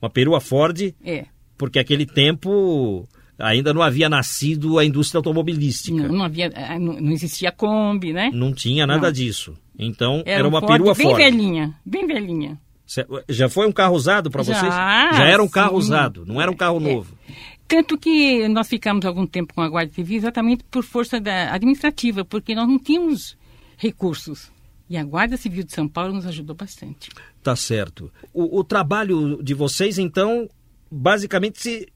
Uma 0.00 0.10
perua 0.10 0.40
Ford? 0.40 0.94
É. 1.02 1.26
Porque 1.56 1.78
aquele 1.78 2.04
tempo 2.04 3.08
ainda 3.38 3.72
não 3.72 3.82
havia 3.82 4.08
nascido 4.08 4.78
a 4.78 4.84
indústria 4.84 5.18
automobilística. 5.18 5.96
Não, 5.96 6.08
não 6.08 6.24
havia, 6.24 6.46
eh, 6.46 6.78
não, 6.78 6.94
não, 6.94 7.12
existia 7.12 7.52
Kombi, 7.52 8.12
né? 8.12 8.30
Não 8.32 8.52
tinha 8.52 8.86
nada 8.86 9.06
não. 9.06 9.12
disso. 9.12 9.54
Então 9.78 10.22
era, 10.24 10.40
era 10.40 10.48
uma 10.48 10.60
Ford 10.60 10.72
perua 10.72 10.94
bem 10.94 11.06
Ford. 11.06 11.16
velhinha, 11.18 11.74
bem 11.84 12.06
velhinha. 12.06 12.58
Já 13.28 13.48
foi 13.48 13.66
um 13.66 13.72
carro 13.72 13.96
usado 13.96 14.30
para 14.30 14.42
vocês? 14.42 14.72
Já 14.72 15.24
era 15.24 15.42
um 15.42 15.48
carro 15.48 15.72
sim. 15.72 15.88
usado, 15.88 16.24
não 16.24 16.40
era 16.40 16.50
um 16.50 16.56
carro 16.56 16.78
é. 16.78 16.94
novo. 16.94 17.16
Tanto 17.66 17.98
que 17.98 18.46
nós 18.46 18.68
ficamos 18.68 19.04
algum 19.04 19.26
tempo 19.26 19.52
com 19.52 19.60
a 19.60 19.68
Guarda 19.68 19.92
Civil 19.92 20.18
exatamente 20.18 20.62
por 20.70 20.84
força 20.84 21.20
da 21.20 21.52
administrativa, 21.52 22.24
porque 22.24 22.54
nós 22.54 22.68
não 22.68 22.78
tínhamos 22.78 23.36
recursos. 23.76 24.52
E 24.88 24.96
a 24.96 25.02
Guarda 25.02 25.36
Civil 25.36 25.64
de 25.64 25.72
São 25.72 25.88
Paulo 25.88 26.14
nos 26.14 26.26
ajudou 26.26 26.54
bastante. 26.54 27.10
Tá 27.42 27.56
certo. 27.56 28.10
O, 28.32 28.60
o 28.60 28.62
trabalho 28.62 29.42
de 29.42 29.52
vocês, 29.52 29.98
então, 29.98 30.48
basicamente 30.88 31.60
se 31.60 31.88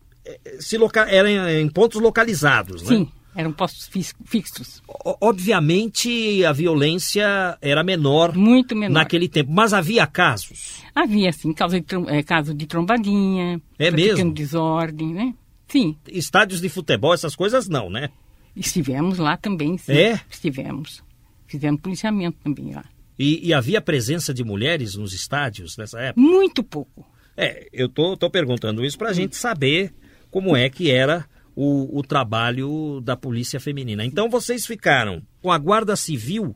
se 0.59 0.77
loca... 0.77 1.03
eram 1.03 1.49
em 1.49 1.69
pontos 1.69 2.01
localizados, 2.01 2.83
né? 2.83 2.89
Sim, 2.89 3.09
eram 3.35 3.53
postos 3.53 3.89
fixos. 4.25 4.83
Obviamente 5.21 6.45
a 6.45 6.53
violência 6.53 7.57
era 7.61 7.83
menor, 7.83 8.37
muito 8.37 8.75
menor 8.75 8.95
naquele 8.95 9.29
tempo, 9.29 9.53
mas 9.53 9.73
havia 9.73 10.07
casos. 10.07 10.83
Havia 10.95 11.33
sim, 11.33 11.53
caso 11.53 11.81
de, 11.81 11.87
é, 12.09 12.23
caso 12.23 12.53
de 12.53 12.67
trombadinha, 12.67 13.61
é 13.79 13.91
mesmo, 13.91 14.33
desordem, 14.33 15.15
né? 15.15 15.35
Sim. 15.69 15.97
Estádios 16.09 16.61
de 16.61 16.69
futebol, 16.69 17.15
essas 17.15 17.37
coisas 17.37 17.69
não, 17.69 17.89
né? 17.89 18.11
Estivemos 18.57 19.19
lá 19.19 19.37
também, 19.37 19.79
sim. 19.79 19.93
É? 19.93 20.21
Estivemos. 20.29 21.03
Fizemos 21.47 21.81
policiamento 21.81 22.39
também 22.43 22.73
lá. 22.75 22.85
E, 23.19 23.49
e 23.49 23.55
havia 23.55 23.81
presença 23.81 24.35
de 24.35 24.43
mulheres 24.43 24.97
nos 24.97 25.13
estádios 25.13 25.77
nessa 25.77 26.01
época? 26.01 26.21
Muito 26.21 26.65
pouco. 26.65 27.07
É, 27.37 27.69
eu 27.73 27.89
tô, 27.89 28.17
tô 28.17 28.29
perguntando 28.29 28.85
isso 28.85 28.99
para 28.99 29.11
a 29.11 29.13
gente 29.13 29.37
saber 29.37 29.93
como 30.31 30.57
é 30.57 30.69
que 30.69 30.91
era 30.91 31.27
o, 31.55 31.99
o 31.99 32.03
trabalho 32.03 33.01
da 33.03 33.17
polícia 33.17 33.61
feminina. 33.61 34.05
Então 34.05 34.29
vocês 34.29 34.67
ficaram 34.67 35.23
com 35.43 35.51
a 35.51 35.59
Guarda 35.59 35.97
Civil 35.97 36.55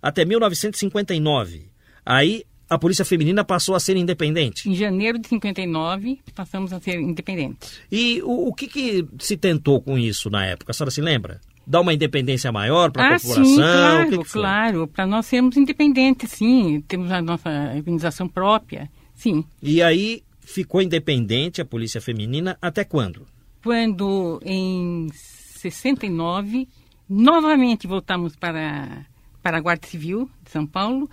até 0.00 0.24
1959. 0.24 1.70
Aí 2.04 2.44
a 2.68 2.78
polícia 2.78 3.04
feminina 3.04 3.44
passou 3.44 3.74
a 3.74 3.80
ser 3.80 3.96
independente. 3.96 4.68
Em 4.68 4.74
janeiro 4.74 5.18
de 5.18 5.28
59, 5.28 6.20
passamos 6.34 6.72
a 6.72 6.80
ser 6.80 6.98
independentes. 6.98 7.80
E 7.90 8.20
o, 8.22 8.48
o 8.48 8.54
que, 8.54 8.66
que, 8.66 9.06
se 9.18 9.36
tentou 9.36 9.80
com 9.80 9.98
isso 9.98 10.30
na 10.30 10.46
época? 10.46 10.70
A 10.70 10.74
senhora 10.74 10.90
se 10.90 11.00
lembra? 11.00 11.40
Dar 11.66 11.80
uma 11.80 11.94
independência 11.94 12.50
maior 12.50 12.90
para 12.90 13.04
a 13.04 13.14
ah, 13.14 13.20
população? 13.20 13.44
Sim, 13.44 13.56
claro, 13.56 14.10
que 14.10 14.18
que 14.18 14.32
claro. 14.32 14.88
Para 14.88 15.06
nós 15.06 15.26
sermos 15.26 15.56
independentes, 15.56 16.30
sim. 16.30 16.82
Temos 16.88 17.12
a 17.12 17.22
nossa 17.22 17.48
organização 17.76 18.26
própria, 18.26 18.90
sim. 19.14 19.44
E 19.62 19.80
aí 19.82 20.22
ficou 20.42 20.82
independente 20.82 21.60
a 21.60 21.64
Polícia 21.64 22.00
Feminina 22.00 22.58
até 22.60 22.84
quando? 22.84 23.26
Quando, 23.62 24.40
em 24.44 25.08
69, 25.12 26.68
novamente 27.08 27.86
voltamos 27.86 28.36
para, 28.36 29.06
para 29.42 29.58
a 29.58 29.60
Guarda 29.60 29.86
Civil 29.86 30.28
de 30.44 30.50
São 30.50 30.66
Paulo 30.66 31.08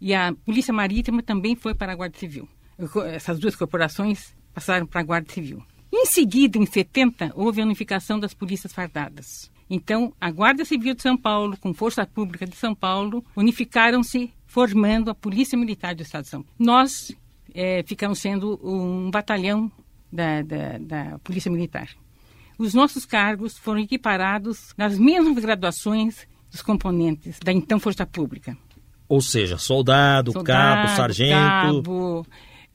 e 0.00 0.14
a 0.14 0.32
Polícia 0.44 0.72
Marítima 0.72 1.22
também 1.22 1.54
foi 1.54 1.74
para 1.74 1.92
a 1.92 1.96
Guarda 1.96 2.16
Civil. 2.16 2.48
Essas 3.12 3.38
duas 3.38 3.54
corporações 3.54 4.34
passaram 4.54 4.86
para 4.86 5.00
a 5.00 5.04
Guarda 5.04 5.30
Civil. 5.32 5.62
Em 5.92 6.06
seguida, 6.06 6.56
em 6.56 6.64
70, 6.64 7.32
houve 7.34 7.60
a 7.60 7.64
unificação 7.64 8.18
das 8.18 8.32
polícias 8.32 8.72
fardadas. 8.72 9.50
Então, 9.68 10.14
a 10.20 10.30
Guarda 10.30 10.64
Civil 10.64 10.94
de 10.94 11.02
São 11.02 11.16
Paulo, 11.16 11.56
com 11.56 11.74
Força 11.74 12.06
Pública 12.06 12.46
de 12.46 12.56
São 12.56 12.74
Paulo, 12.74 13.24
unificaram-se, 13.36 14.32
formando 14.46 15.10
a 15.10 15.14
Polícia 15.14 15.58
Militar 15.58 15.94
do 15.94 16.02
Estado 16.02 16.24
de 16.24 16.30
São 16.30 16.42
Paulo. 16.42 16.56
Nós 16.58 17.12
é, 17.54 17.82
ficamos 17.86 18.18
sendo 18.18 18.58
um 18.62 19.10
batalhão 19.10 19.70
da, 20.12 20.42
da, 20.42 20.78
da 20.78 21.18
Polícia 21.20 21.50
Militar. 21.50 21.88
Os 22.58 22.74
nossos 22.74 23.06
cargos 23.06 23.56
foram 23.56 23.80
equiparados 23.80 24.74
nas 24.76 24.98
mesmas 24.98 25.42
graduações 25.42 26.26
dos 26.50 26.62
componentes 26.62 27.38
da 27.42 27.52
então 27.52 27.80
Força 27.80 28.04
Pública. 28.04 28.56
Ou 29.08 29.20
seja, 29.20 29.56
soldado, 29.56 30.32
soldado 30.32 30.46
cabo, 30.46 30.96
sargento 30.96 31.34
cabo, 31.34 32.26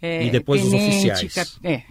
é, 0.01 0.25
e 0.25 0.31
depois 0.31 0.61
tenente, 0.61 0.83
os 0.83 0.89
oficiais. 0.89 1.33
Cap... 1.33 1.49
É. 1.63 1.83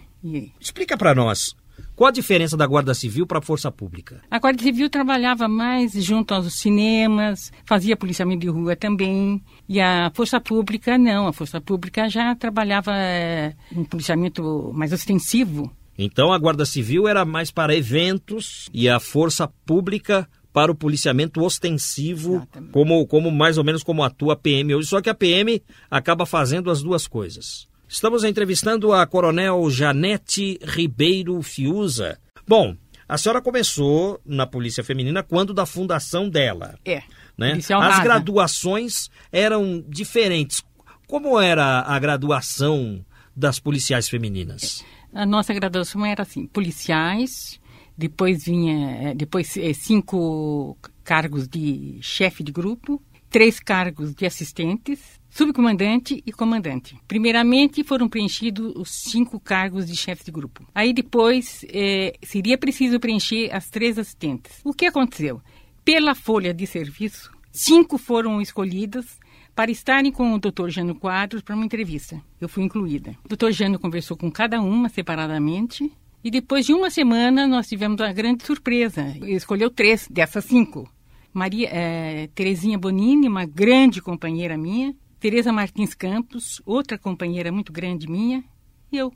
Explica 0.59 0.97
para 0.97 1.15
nós 1.15 1.55
qual 1.95 2.09
a 2.09 2.11
diferença 2.11 2.57
da 2.57 2.67
Guarda 2.67 2.93
Civil 2.93 3.25
para 3.25 3.39
a 3.39 3.41
Força 3.41 3.71
Pública? 3.71 4.21
A 4.29 4.37
Guarda 4.37 4.61
Civil 4.61 4.89
trabalhava 4.89 5.47
mais 5.47 5.93
junto 5.93 6.33
aos 6.33 6.53
cinemas, 6.59 7.51
fazia 7.65 7.95
policiamento 7.95 8.41
de 8.41 8.49
rua 8.49 8.75
também. 8.75 9.41
E 9.67 9.79
a 9.79 10.11
Força 10.13 10.39
Pública, 10.41 10.97
não. 10.97 11.27
A 11.27 11.33
Força 11.33 11.61
Pública 11.61 12.09
já 12.09 12.35
trabalhava 12.35 12.91
é, 12.95 13.53
um 13.73 13.85
policiamento 13.85 14.71
mais 14.73 14.91
ostensivo. 14.91 15.71
Então 15.97 16.33
a 16.33 16.37
Guarda 16.37 16.65
Civil 16.65 17.07
era 17.07 17.23
mais 17.23 17.49
para 17.49 17.75
eventos 17.75 18.69
e 18.73 18.89
a 18.89 18.99
Força 18.99 19.47
Pública 19.65 20.27
para 20.51 20.71
o 20.71 20.75
policiamento 20.75 21.41
ostensivo, 21.43 22.47
como, 22.71 23.05
como 23.07 23.29
mais 23.29 23.57
ou 23.57 23.63
menos 23.63 23.83
como 23.83 24.03
atua 24.03 24.33
a 24.33 24.35
PM 24.37 24.73
hoje. 24.73 24.87
Só 24.87 25.01
que 25.01 25.09
a 25.09 25.13
PM 25.13 25.61
acaba 25.89 26.25
fazendo 26.25 26.69
as 26.69 26.81
duas 26.81 27.07
coisas. 27.07 27.67
Estamos 27.87 28.23
entrevistando 28.23 28.93
a 28.93 29.05
Coronel 29.05 29.69
Janete 29.69 30.59
Ribeiro 30.63 31.41
Fiuza. 31.43 32.19
Bom, 32.47 32.75
a 33.07 33.17
senhora 33.17 33.41
começou 33.41 34.19
na 34.25 34.47
Polícia 34.47 34.83
Feminina 34.83 35.21
quando 35.21 35.53
da 35.53 35.65
fundação 35.65 36.27
dela. 36.27 36.79
É. 36.83 37.03
Né? 37.37 37.59
As 37.59 37.99
graduações 37.99 39.09
eram 39.31 39.83
diferentes. 39.87 40.63
Como 41.07 41.39
era 41.39 41.81
a 41.81 41.99
graduação 41.99 43.05
das 43.35 43.59
policiais 43.59 44.09
femininas? 44.09 44.83
A 45.13 45.25
nossa 45.25 45.53
graduação 45.53 46.03
era 46.03 46.23
assim, 46.23 46.47
policiais, 46.47 47.59
depois 47.95 48.45
vinha, 48.45 49.13
depois 49.15 49.55
eh, 49.55 49.73
cinco 49.73 50.75
cargos 51.03 51.47
de 51.47 51.99
chefe 52.01 52.43
de 52.43 52.51
grupo, 52.51 53.01
três 53.29 53.59
cargos 53.59 54.15
de 54.15 54.25
assistentes, 54.25 55.21
subcomandante 55.35 56.23
e 56.25 56.31
comandante. 56.31 56.97
Primeiramente 57.05 57.83
foram 57.83 58.07
preenchidos 58.07 58.73
os 58.73 58.89
cinco 58.89 59.37
cargos 59.37 59.85
de 59.85 59.93
chefe 59.93 60.23
de 60.23 60.31
grupo. 60.31 60.65
Aí 60.73 60.93
depois 60.93 61.65
eh, 61.67 62.13
seria 62.23 62.57
preciso 62.57 63.01
preencher 63.01 63.53
as 63.53 63.69
três 63.69 63.99
assistentes. 63.99 64.61
O 64.63 64.73
que 64.73 64.85
aconteceu? 64.85 65.41
Pela 65.83 66.15
folha 66.15 66.53
de 66.53 66.65
serviço, 66.65 67.29
cinco 67.51 67.97
foram 67.97 68.41
escolhidas 68.41 69.19
para 69.53 69.69
estarem 69.69 70.09
com 70.09 70.33
o 70.33 70.39
Dr. 70.39 70.69
Jano 70.69 70.95
Quadros 70.95 71.41
para 71.41 71.53
uma 71.53 71.65
entrevista. 71.65 72.21
Eu 72.39 72.47
fui 72.47 72.63
incluída. 72.63 73.13
O 73.25 73.35
Dr. 73.35 73.51
Jano 73.51 73.77
conversou 73.77 74.15
com 74.15 74.31
cada 74.31 74.61
uma 74.61 74.87
separadamente 74.87 75.91
E 76.23 76.31
depois 76.31 76.65
de 76.65 76.73
uma 76.73 76.89
semana, 76.89 77.45
nós 77.45 77.67
tivemos 77.67 77.99
uma 77.99 78.13
grande 78.13 78.45
surpresa. 78.45 79.13
Ele 79.17 79.35
escolheu 79.35 79.69
três 79.69 80.07
dessas 80.09 80.45
cinco. 80.45 80.89
Maria 81.33 81.67
é, 81.69 82.27
Terezinha 82.33 82.79
Bonini, 82.79 83.27
uma 83.27 83.45
grande 83.45 84.01
companheira 84.01 84.57
minha. 84.57 84.95
Tereza 85.25 85.51
Martins 85.51 85.95
Campos, 85.95 86.61
outra 86.67 86.99
companheira 86.99 87.51
muito 87.51 87.73
grande 87.73 88.07
minha. 88.07 88.43
E 88.91 88.97
eu. 88.97 89.11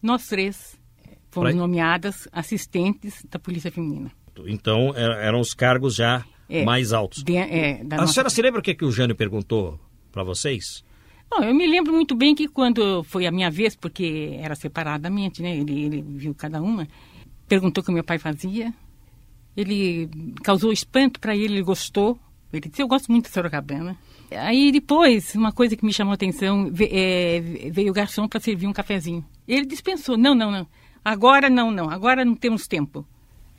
Nós 0.00 0.28
três 0.28 0.78
fomos 1.32 1.50
pra... 1.50 1.58
nomeadas 1.58 2.28
assistentes 2.30 3.26
da 3.28 3.36
Polícia 3.36 3.72
Feminina. 3.72 4.12
Então, 4.46 4.94
é, 4.94 5.26
eram 5.26 5.40
os 5.40 5.52
cargos 5.52 5.96
já 5.96 6.24
é, 6.48 6.64
mais 6.64 6.92
altos. 6.92 7.24
De, 7.24 7.34
é, 7.34 7.80
a 7.80 7.96
nossa... 7.96 8.12
senhora 8.12 8.30
se 8.30 8.40
lembra 8.40 8.60
o 8.60 8.62
que, 8.62 8.72
que 8.72 8.84
o 8.84 8.92
Jânio 8.92 9.16
perguntou 9.16 9.80
para 10.12 10.22
vocês? 10.22 10.84
Bom, 11.28 11.42
eu 11.42 11.52
me 11.52 11.66
lembro 11.66 11.92
muito 11.92 12.14
bem 12.14 12.32
que 12.32 12.46
quando 12.46 13.02
foi 13.02 13.26
a 13.26 13.32
minha 13.32 13.50
vez, 13.50 13.74
porque 13.74 14.38
era 14.40 14.54
separadamente, 14.54 15.42
né? 15.42 15.56
Ele, 15.56 15.86
ele 15.86 16.02
viu 16.02 16.36
cada 16.36 16.62
uma, 16.62 16.86
perguntou 17.48 17.82
o 17.82 17.84
que 17.84 17.90
meu 17.90 18.04
pai 18.04 18.20
fazia. 18.20 18.72
Ele 19.56 20.08
causou 20.44 20.70
espanto 20.70 21.18
para 21.18 21.34
ele, 21.34 21.54
ele 21.54 21.64
gostou. 21.64 22.16
Ele 22.52 22.68
disse, 22.68 22.80
eu 22.80 22.86
gosto 22.86 23.10
muito 23.10 23.24
de 23.24 23.32
Sorocabana. 23.32 23.98
Aí 24.30 24.72
depois, 24.72 25.34
uma 25.34 25.52
coisa 25.52 25.76
que 25.76 25.84
me 25.84 25.92
chamou 25.92 26.12
a 26.12 26.14
atenção, 26.14 26.72
é, 26.90 27.40
veio 27.70 27.90
o 27.90 27.94
garçom 27.94 28.26
para 28.26 28.40
servir 28.40 28.66
um 28.66 28.72
cafezinho. 28.72 29.24
Ele 29.46 29.66
dispensou, 29.66 30.16
não, 30.16 30.34
não, 30.34 30.50
não. 30.50 30.66
Agora 31.04 31.48
não, 31.48 31.70
não, 31.70 31.88
agora 31.88 32.24
não 32.24 32.34
temos 32.34 32.66
tempo. 32.66 33.06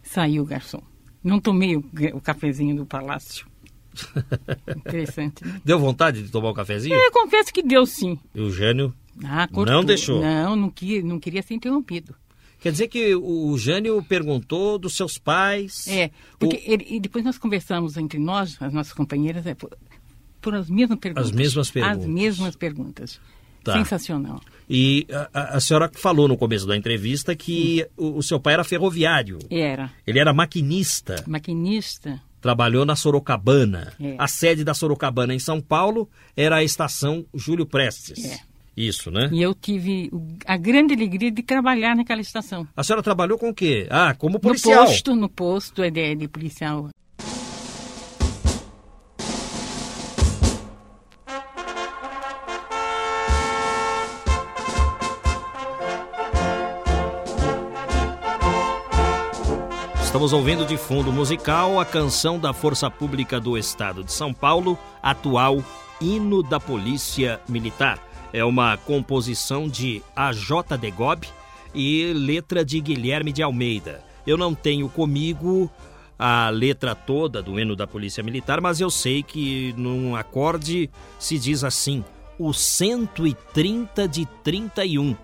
Saiu 0.03 0.43
o 0.43 0.45
garçom. 0.45 0.81
Não 1.23 1.39
tomei 1.39 1.75
o, 1.75 1.83
o 2.13 2.21
cafezinho 2.21 2.75
do 2.75 2.85
palácio. 2.85 3.47
Interessante. 4.75 5.45
Né? 5.45 5.61
Deu 5.63 5.79
vontade 5.79 6.23
de 6.23 6.29
tomar 6.29 6.49
o 6.49 6.51
um 6.51 6.53
cafezinho? 6.53 6.95
É, 6.95 7.11
confesso 7.11 7.51
que 7.53 7.63
deu 7.63 7.85
sim. 7.85 8.19
E 8.35 8.41
o 8.41 8.51
Jânio 8.51 8.93
ah, 9.23 9.47
não 9.65 9.83
deixou? 9.83 10.21
Não, 10.21 10.55
não, 10.55 10.69
queria, 10.69 11.01
não 11.01 11.19
queria 11.19 11.41
ser 11.41 11.55
interrompido. 11.55 12.15
Quer 12.59 12.71
dizer 12.71 12.87
que 12.87 13.15
o 13.15 13.55
Jânio 13.57 14.03
perguntou 14.03 14.79
dos 14.79 14.95
seus 14.95 15.17
pais. 15.17 15.87
É, 15.87 16.11
porque 16.39 16.57
o... 16.57 16.71
ele, 16.71 16.85
e 16.89 16.99
depois 16.99 17.23
nós 17.23 17.37
conversamos 17.37 17.97
entre 17.97 18.19
nós, 18.19 18.57
as 18.61 18.73
nossas 18.73 18.93
companheiras, 18.93 19.45
é, 19.45 19.55
por, 20.41 20.55
as 20.55 20.69
mesmas 20.69 20.99
perguntas. 20.99 21.25
As 21.25 21.31
mesmas 21.31 21.71
perguntas. 21.71 21.99
As 21.99 22.05
mesmas 22.05 22.55
perguntas. 22.55 23.19
Tá. 23.63 23.73
Sensacional. 23.73 24.41
E 24.69 25.05
a, 25.33 25.57
a, 25.57 25.59
senhora 25.59 25.89
falou 25.93 26.27
no 26.27 26.37
começo 26.37 26.65
da 26.65 26.75
entrevista 26.75 27.35
que 27.35 27.85
o, 27.97 28.17
o, 28.17 28.23
seu 28.23 28.39
pai 28.39 28.53
era 28.53 28.63
ferroviário. 28.63 29.39
Era. 29.49 29.91
Ele 30.05 30.19
era 30.19 30.33
maquinista. 30.33 31.23
Maquinista. 31.27 32.21
Trabalhou 32.41 32.85
na 32.85 32.95
Sorocabana. 32.95 33.93
É. 33.99 34.15
A 34.17 34.27
sede 34.27 34.63
da 34.63 34.73
Sorocabana 34.73 35.33
em 35.33 35.39
São 35.39 35.59
Paulo 35.59 36.09
era 36.35 36.57
a 36.57 36.63
estação 36.63 37.25
Júlio 37.33 37.65
Prestes. 37.65 38.23
É. 38.23 38.39
Isso, 38.77 39.09
né? 39.09 39.29
E 39.31 39.41
eu 39.41 39.55
tive 39.55 40.11
a 40.45 40.55
grande 40.55 40.93
alegria 40.93 41.31
de 41.31 41.41
trabalhar 41.41 41.95
naquela 41.95 42.21
estação. 42.21 42.67
A 42.75 42.83
senhora 42.83 43.01
trabalhou 43.01 43.35
com 43.35 43.49
o 43.49 43.53
quê? 43.53 43.87
Ah, 43.89 44.13
como 44.13 44.39
policial. 44.39 44.83
No 44.83 44.87
posto, 44.87 45.15
no 45.15 45.29
posto 45.29 45.81
é 45.81 45.89
de, 45.89 46.15
de 46.15 46.27
policial. 46.27 46.89
Estamos 60.17 60.33
ouvindo 60.33 60.65
de 60.65 60.77
fundo 60.77 61.13
musical 61.13 61.79
a 61.79 61.85
canção 61.85 62.39
da 62.39 62.51
Força 62.51 62.89
Pública 62.89 63.39
do 63.39 63.55
Estado 63.55 64.03
de 64.03 64.11
São 64.11 64.33
Paulo, 64.33 64.75
atual 64.99 65.63
Hino 66.01 66.41
da 66.41 66.59
Polícia 66.59 67.39
Militar. 67.47 67.99
É 68.33 68.43
uma 68.43 68.77
composição 68.77 69.69
de 69.69 70.01
A.J. 70.15 70.75
Degob 70.75 71.27
e 71.71 72.13
letra 72.13 72.65
de 72.65 72.81
Guilherme 72.81 73.31
de 73.31 73.43
Almeida. 73.43 74.03
Eu 74.25 74.37
não 74.37 74.55
tenho 74.55 74.89
comigo 74.89 75.69
a 76.17 76.49
letra 76.49 76.95
toda 76.95 77.39
do 77.39 77.59
hino 77.59 77.75
da 77.75 77.85
Polícia 77.85 78.23
Militar, 78.23 78.59
mas 78.59 78.81
eu 78.81 78.89
sei 78.89 79.21
que 79.21 79.71
num 79.77 80.15
acorde 80.15 80.89
se 81.19 81.37
diz 81.37 81.63
assim: 81.63 82.03
o 82.39 82.53
130 82.53 84.07
de 84.07 84.25
31 84.43 85.15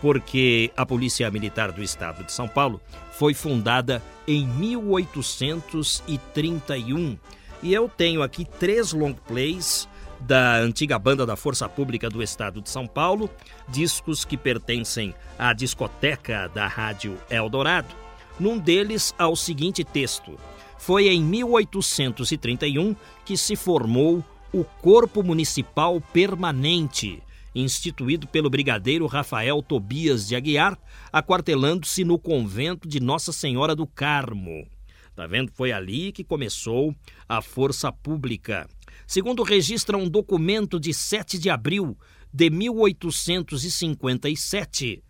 porque 0.00 0.70
a 0.76 0.86
Polícia 0.86 1.30
Militar 1.30 1.72
do 1.72 1.82
Estado 1.82 2.24
de 2.24 2.32
São 2.32 2.48
Paulo 2.48 2.80
foi 3.12 3.34
fundada 3.34 4.02
em 4.26 4.46
1831 4.46 7.18
e 7.62 7.74
eu 7.74 7.88
tenho 7.88 8.22
aqui 8.22 8.44
três 8.44 8.92
long 8.92 9.12
plays 9.12 9.88
da 10.20 10.56
antiga 10.56 10.98
banda 10.98 11.24
da 11.24 11.36
Força 11.36 11.68
Pública 11.68 12.08
do 12.08 12.22
Estado 12.22 12.60
de 12.60 12.70
São 12.70 12.86
Paulo, 12.86 13.30
discos 13.68 14.24
que 14.24 14.36
pertencem 14.36 15.14
à 15.38 15.52
discoteca 15.52 16.50
da 16.54 16.66
Rádio 16.66 17.18
Eldorado. 17.30 17.94
Num 18.38 18.58
deles 18.58 19.14
há 19.18 19.28
o 19.28 19.36
seguinte 19.36 19.84
texto: 19.84 20.38
Foi 20.78 21.08
em 21.08 21.22
1831 21.22 22.94
que 23.24 23.36
se 23.36 23.56
formou 23.56 24.24
o 24.52 24.64
Corpo 24.64 25.22
Municipal 25.22 26.00
Permanente 26.12 27.22
instituído 27.54 28.26
pelo 28.26 28.50
brigadeiro 28.50 29.06
Rafael 29.06 29.62
Tobias 29.62 30.28
de 30.28 30.36
Aguiar, 30.36 30.78
aquartelando-se 31.12 32.04
no 32.04 32.18
convento 32.18 32.88
de 32.88 33.00
Nossa 33.00 33.32
Senhora 33.32 33.74
do 33.74 33.86
Carmo. 33.86 34.66
Tá 35.14 35.26
vendo? 35.26 35.50
Foi 35.52 35.72
ali 35.72 36.12
que 36.12 36.24
começou 36.24 36.94
a 37.28 37.42
força 37.42 37.92
pública. 37.92 38.66
Segundo 39.06 39.42
registra 39.42 39.96
um 39.96 40.08
documento 40.08 40.78
de 40.78 40.94
7 40.94 41.38
de 41.38 41.50
abril 41.50 41.98
de 42.32 42.48
1857, 42.48 45.02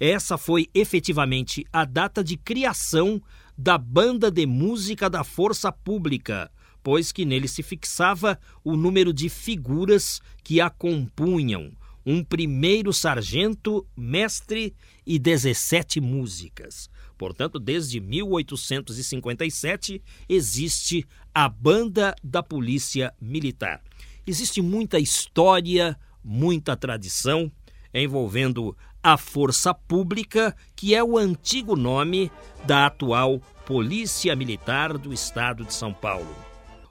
essa 0.00 0.38
foi 0.38 0.68
efetivamente 0.72 1.66
a 1.72 1.84
data 1.84 2.22
de 2.22 2.36
criação 2.36 3.20
da 3.56 3.76
Banda 3.76 4.30
de 4.30 4.46
Música 4.46 5.10
da 5.10 5.24
Força 5.24 5.72
Pública, 5.72 6.48
pois 6.84 7.10
que 7.10 7.24
nele 7.24 7.48
se 7.48 7.64
fixava 7.64 8.38
o 8.62 8.76
número 8.76 9.12
de 9.12 9.28
figuras 9.28 10.20
que 10.44 10.60
a 10.60 10.70
compunham, 10.70 11.72
um 12.04 12.24
primeiro 12.24 12.92
sargento, 12.92 13.86
mestre 13.96 14.74
e 15.06 15.18
17 15.18 16.00
músicas. 16.00 16.90
Portanto, 17.16 17.58
desde 17.58 18.00
1857 18.00 20.02
existe 20.28 21.06
a 21.34 21.48
Banda 21.48 22.14
da 22.22 22.42
Polícia 22.42 23.12
Militar. 23.20 23.82
Existe 24.26 24.62
muita 24.62 24.98
história, 24.98 25.98
muita 26.22 26.76
tradição 26.76 27.50
envolvendo 27.92 28.76
a 29.02 29.16
Força 29.16 29.72
Pública, 29.72 30.54
que 30.76 30.94
é 30.94 31.02
o 31.02 31.16
antigo 31.16 31.76
nome 31.76 32.30
da 32.66 32.86
atual 32.86 33.40
Polícia 33.64 34.34
Militar 34.36 34.98
do 34.98 35.12
Estado 35.12 35.64
de 35.64 35.72
São 35.72 35.92
Paulo. 35.92 36.34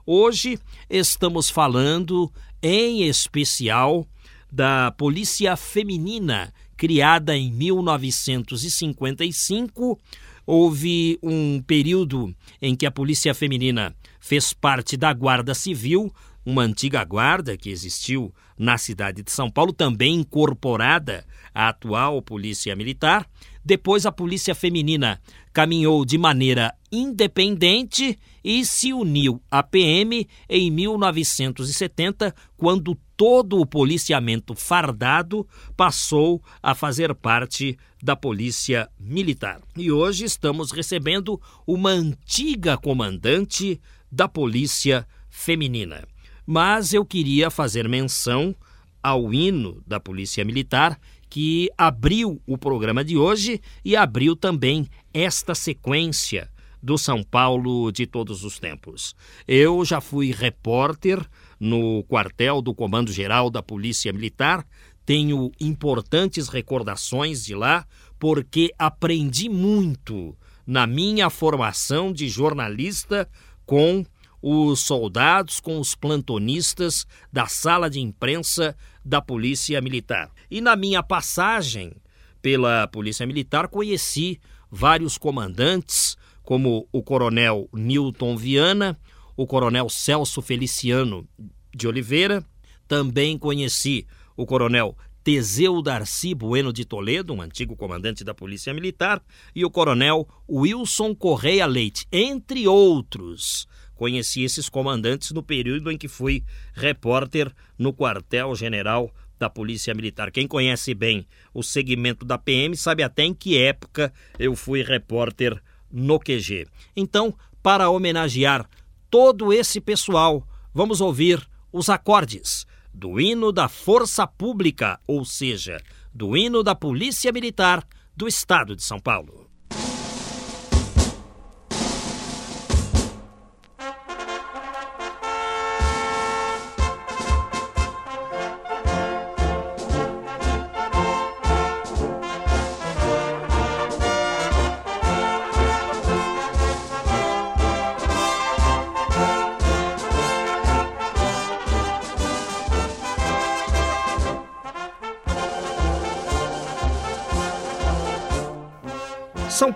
Hoje 0.04 0.58
estamos 0.88 1.50
falando, 1.50 2.32
em 2.62 3.02
especial, 3.02 4.06
da 4.50 4.90
Polícia 4.92 5.54
Feminina, 5.56 6.52
criada 6.76 7.36
em 7.36 7.52
1955. 7.52 9.98
Houve 10.46 11.18
um 11.22 11.60
período 11.60 12.34
em 12.60 12.74
que 12.74 12.86
a 12.86 12.90
Polícia 12.90 13.34
Feminina 13.34 13.94
fez 14.18 14.52
parte 14.52 14.96
da 14.96 15.12
Guarda 15.12 15.54
Civil, 15.54 16.12
uma 16.44 16.62
antiga 16.62 17.04
guarda 17.04 17.56
que 17.56 17.68
existiu 17.68 18.32
na 18.58 18.78
cidade 18.78 19.22
de 19.22 19.30
São 19.30 19.50
Paulo, 19.50 19.72
também 19.72 20.14
incorporada 20.14 21.26
à 21.54 21.68
atual 21.68 22.22
Polícia 22.22 22.74
Militar. 22.74 23.28
Depois, 23.62 24.06
a 24.06 24.12
Polícia 24.12 24.54
Feminina 24.54 25.20
caminhou 25.52 26.06
de 26.06 26.16
maneira 26.16 26.74
independente 26.90 28.18
e 28.42 28.64
se 28.64 28.94
uniu 28.94 29.42
à 29.50 29.62
PM 29.62 30.26
em 30.48 30.70
1970, 30.70 32.34
quando 32.56 32.98
todo 33.18 33.58
o 33.58 33.66
policiamento 33.66 34.54
fardado 34.54 35.44
passou 35.76 36.40
a 36.62 36.72
fazer 36.72 37.12
parte 37.16 37.76
da 38.00 38.14
Polícia 38.14 38.88
Militar. 38.96 39.60
E 39.76 39.90
hoje 39.90 40.24
estamos 40.24 40.70
recebendo 40.70 41.40
uma 41.66 41.90
antiga 41.90 42.78
comandante 42.78 43.80
da 44.10 44.28
Polícia 44.28 45.04
Feminina. 45.28 46.06
Mas 46.46 46.94
eu 46.94 47.04
queria 47.04 47.50
fazer 47.50 47.88
menção 47.88 48.54
ao 49.02 49.34
hino 49.34 49.82
da 49.84 49.98
Polícia 49.98 50.44
Militar 50.44 50.96
que 51.28 51.68
abriu 51.76 52.40
o 52.46 52.56
programa 52.56 53.04
de 53.04 53.16
hoje 53.16 53.60
e 53.84 53.96
abriu 53.96 54.36
também 54.36 54.88
esta 55.12 55.56
sequência 55.56 56.48
do 56.80 56.96
São 56.96 57.24
Paulo 57.24 57.90
de 57.90 58.06
todos 58.06 58.44
os 58.44 58.60
tempos. 58.60 59.16
Eu 59.46 59.84
já 59.84 60.00
fui 60.00 60.30
repórter 60.30 61.20
no 61.58 62.02
quartel 62.04 62.62
do 62.62 62.74
Comando 62.74 63.12
Geral 63.12 63.50
da 63.50 63.62
Polícia 63.62 64.12
Militar, 64.12 64.66
tenho 65.04 65.50
importantes 65.58 66.48
recordações 66.48 67.44
de 67.44 67.54
lá, 67.54 67.86
porque 68.18 68.70
aprendi 68.78 69.48
muito 69.48 70.36
na 70.66 70.86
minha 70.86 71.30
formação 71.30 72.12
de 72.12 72.28
jornalista 72.28 73.28
com 73.64 74.04
os 74.40 74.80
soldados, 74.80 75.60
com 75.60 75.80
os 75.80 75.94
plantonistas 75.94 77.06
da 77.32 77.46
sala 77.46 77.88
de 77.88 78.00
imprensa 78.00 78.76
da 79.04 79.20
Polícia 79.20 79.80
Militar. 79.80 80.30
E 80.50 80.60
na 80.60 80.76
minha 80.76 81.02
passagem 81.02 81.92
pela 82.40 82.86
Polícia 82.86 83.26
Militar, 83.26 83.68
conheci 83.68 84.40
vários 84.70 85.18
comandantes, 85.18 86.16
como 86.42 86.88
o 86.92 87.02
Coronel 87.02 87.68
Newton 87.72 88.36
Viana, 88.36 88.98
o 89.38 89.46
Coronel 89.46 89.88
Celso 89.88 90.42
Feliciano 90.42 91.24
de 91.72 91.86
Oliveira, 91.86 92.44
também 92.88 93.38
conheci 93.38 94.04
o 94.36 94.44
Coronel 94.44 94.98
Teseu 95.22 95.80
Darcy 95.80 96.34
Bueno 96.34 96.72
de 96.72 96.84
Toledo, 96.84 97.32
um 97.32 97.40
antigo 97.40 97.76
comandante 97.76 98.24
da 98.24 98.34
Polícia 98.34 98.74
Militar, 98.74 99.22
e 99.54 99.64
o 99.64 99.70
Coronel 99.70 100.26
Wilson 100.50 101.14
Correia 101.14 101.66
Leite, 101.66 102.04
entre 102.10 102.66
outros. 102.66 103.68
Conheci 103.94 104.42
esses 104.42 104.68
comandantes 104.68 105.30
no 105.30 105.42
período 105.42 105.92
em 105.92 105.96
que 105.96 106.08
fui 106.08 106.42
repórter 106.74 107.54
no 107.78 107.94
quartel-general 107.94 109.08
da 109.38 109.48
Polícia 109.48 109.94
Militar. 109.94 110.32
Quem 110.32 110.48
conhece 110.48 110.94
bem 110.94 111.24
o 111.54 111.62
segmento 111.62 112.24
da 112.24 112.38
PM 112.38 112.76
sabe 112.76 113.04
até 113.04 113.22
em 113.22 113.32
que 113.32 113.56
época 113.56 114.12
eu 114.36 114.56
fui 114.56 114.82
repórter 114.82 115.62
no 115.92 116.18
QG. 116.18 116.66
Então, 116.96 117.32
para 117.62 117.88
homenagear 117.88 118.68
todo 119.10 119.52
esse 119.52 119.80
pessoal, 119.80 120.46
vamos 120.72 121.00
ouvir 121.00 121.46
os 121.72 121.88
acordes 121.88 122.66
do 122.92 123.20
hino 123.20 123.52
da 123.52 123.68
Força 123.68 124.26
Pública, 124.26 124.98
ou 125.06 125.24
seja, 125.24 125.80
do 126.12 126.36
hino 126.36 126.62
da 126.62 126.74
Polícia 126.74 127.32
Militar 127.32 127.86
do 128.16 128.26
Estado 128.26 128.74
de 128.74 128.82
São 128.82 128.98
Paulo. 128.98 129.47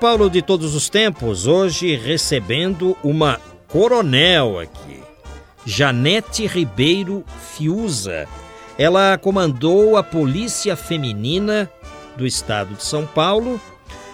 Paulo 0.03 0.29
de 0.29 0.43
todos 0.43 0.75
os 0.75 0.89
tempos, 0.89 1.47
hoje 1.47 1.95
recebendo 1.95 2.97
uma 3.05 3.41
coronel 3.69 4.59
aqui, 4.59 5.01
Janete 5.65 6.45
Ribeiro 6.45 7.25
Fiuza. 7.55 8.27
Ela 8.77 9.17
comandou 9.17 9.97
a 9.97 10.03
Polícia 10.03 10.75
Feminina 10.75 11.71
do 12.17 12.27
Estado 12.27 12.75
de 12.75 12.83
São 12.83 13.07
Paulo 13.07 13.61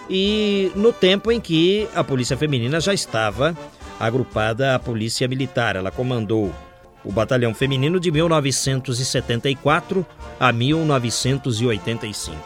e 0.07 0.71
no 0.75 0.93
tempo 0.93 1.31
em 1.31 1.41
que 1.41 1.89
a 1.95 2.03
Polícia 2.03 2.37
Feminina 2.37 2.79
já 2.79 2.93
estava 2.93 3.57
agrupada 3.99 4.75
à 4.75 4.79
Polícia 4.79 5.27
Militar. 5.27 5.75
Ela 5.75 5.89
comandou 5.89 6.53
o 7.03 7.11
Batalhão 7.11 7.55
Feminino 7.55 7.99
de 7.99 8.11
1974 8.11 10.05
a 10.39 10.51
1985. 10.53 12.37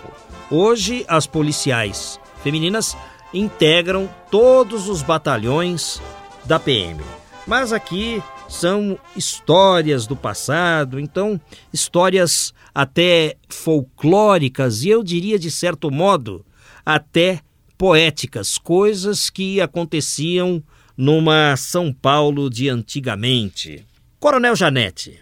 Hoje, 0.50 1.04
as 1.10 1.28
policiais 1.28 2.18
femininas 2.42 2.96
integram 3.34 4.10
todos 4.30 4.88
os 4.88 5.02
batalhões 5.02 6.02
da 6.46 6.60
PM. 6.60 7.02
Mas 7.48 7.74
aqui 7.74 8.22
são 8.48 8.98
histórias 9.16 10.06
do 10.06 10.16
passado, 10.16 11.00
então 11.00 11.40
histórias 11.74 12.54
até 12.74 13.36
folclóricas 13.50 14.84
e 14.84 14.90
eu 14.90 15.04
diria 15.04 15.40
de 15.40 15.50
certo 15.50 15.90
modo 15.90 16.46
até 16.86 17.42
poéticas, 17.78 18.58
coisas 18.58 19.30
que 19.30 19.60
aconteciam 19.60 20.64
numa 20.96 21.58
São 21.58 21.92
Paulo 21.92 22.50
de 22.50 22.70
antigamente. 22.70 23.86
Coronel 24.20 24.56
Janete, 24.56 25.20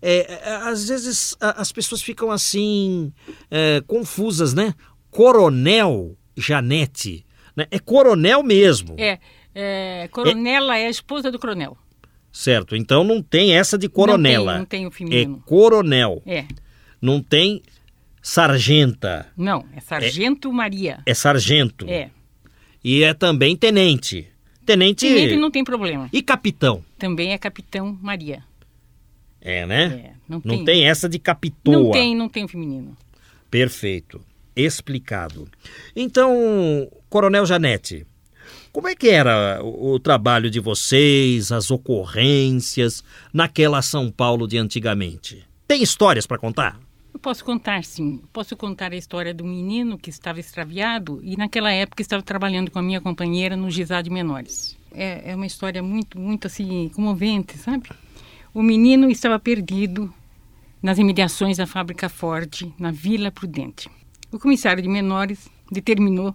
é, 0.00 0.40
é 0.42 0.56
às 0.56 0.88
vezes 0.88 1.36
as 1.40 1.70
pessoas 1.70 2.02
ficam 2.02 2.30
assim 2.30 3.12
é, 3.50 3.82
confusas, 3.86 4.54
né? 4.54 4.74
Coronel 5.10 6.16
Janete. 6.36 7.24
Né? 7.56 7.66
É 7.70 7.78
coronel 7.78 8.42
mesmo. 8.42 8.94
É, 8.98 9.18
é 9.54 10.08
coronela 10.08 10.76
é... 10.76 10.82
é... 10.82 10.86
a 10.86 10.90
esposa 10.90 11.30
do 11.30 11.38
coronel. 11.38 11.76
Certo, 12.32 12.74
então 12.74 13.04
não 13.04 13.22
tem 13.22 13.56
essa 13.56 13.78
de 13.78 13.88
coronela. 13.88 14.58
Não 14.58 14.64
tem, 14.64 14.84
não 14.84 14.90
tem 14.90 15.06
o 15.06 15.08
feminino. 15.10 15.42
É 15.44 15.48
coronel. 15.48 16.22
É. 16.26 16.44
Não 17.00 17.22
tem 17.22 17.62
sargenta. 18.20 19.30
Não, 19.36 19.64
é 19.72 19.80
sargento 19.80 20.48
é, 20.48 20.52
Maria. 20.52 21.02
É 21.06 21.14
sargento. 21.14 21.86
É. 21.88 22.10
E 22.82 23.04
é 23.04 23.14
também 23.14 23.56
tenente. 23.56 24.26
Tenente... 24.66 25.06
Tenente 25.06 25.36
não 25.36 25.50
tem 25.50 25.62
problema. 25.62 26.08
E 26.12 26.22
capitão? 26.22 26.84
Também 26.98 27.32
é 27.32 27.38
capitão 27.38 27.96
Maria. 28.02 28.42
É, 29.40 29.64
né? 29.66 29.84
É, 29.84 30.12
não, 30.28 30.40
tem. 30.40 30.56
não 30.56 30.64
tem 30.64 30.88
essa 30.88 31.08
de 31.08 31.18
capitoa. 31.18 31.74
Não 31.74 31.90
tem, 31.90 32.16
não 32.16 32.28
tem 32.28 32.44
o 32.44 32.48
feminino. 32.48 32.96
Perfeito 33.50 34.20
explicado. 34.56 35.48
Então, 35.94 36.88
Coronel 37.08 37.46
Janete, 37.46 38.06
como 38.72 38.88
é 38.88 38.94
que 38.94 39.08
era 39.08 39.62
o, 39.62 39.92
o, 39.94 40.00
trabalho 40.00 40.50
de 40.50 40.58
vocês, 40.58 41.52
as 41.52 41.70
ocorrências 41.70 43.04
naquela 43.32 43.80
São 43.82 44.10
Paulo 44.10 44.48
de 44.48 44.58
antigamente? 44.58 45.44
Tem 45.66 45.82
histórias 45.82 46.26
para 46.26 46.38
contar? 46.38 46.80
Eu 47.12 47.20
posso 47.20 47.44
contar, 47.44 47.84
sim. 47.84 48.20
Posso 48.32 48.56
contar 48.56 48.92
a 48.92 48.96
história 48.96 49.32
do 49.32 49.44
menino 49.44 49.96
que 49.96 50.10
estava 50.10 50.40
extraviado 50.40 51.20
e 51.22 51.36
naquela 51.36 51.70
época 51.70 52.02
estava 52.02 52.22
trabalhando 52.22 52.70
com 52.70 52.80
a 52.80 52.82
minha 52.82 53.00
companheira 53.00 53.56
no 53.56 53.70
Gizá 53.70 54.02
de 54.02 54.10
Menores. 54.10 54.76
É, 54.90 55.30
é 55.30 55.36
uma 55.36 55.46
história 55.46 55.80
muito, 55.80 56.18
muito 56.18 56.48
assim, 56.48 56.90
comovente, 56.94 57.56
sabe? 57.56 57.88
O 58.52 58.62
menino 58.62 59.08
estava 59.08 59.38
perdido 59.38 60.12
nas 60.82 60.98
imediações 60.98 61.56
da 61.56 61.66
fábrica 61.66 62.08
Ford, 62.08 62.72
na 62.78 62.90
Vila 62.90 63.30
Prudente. 63.30 63.88
O 64.34 64.38
comissário 64.40 64.82
de 64.82 64.88
menores 64.88 65.48
determinou 65.70 66.34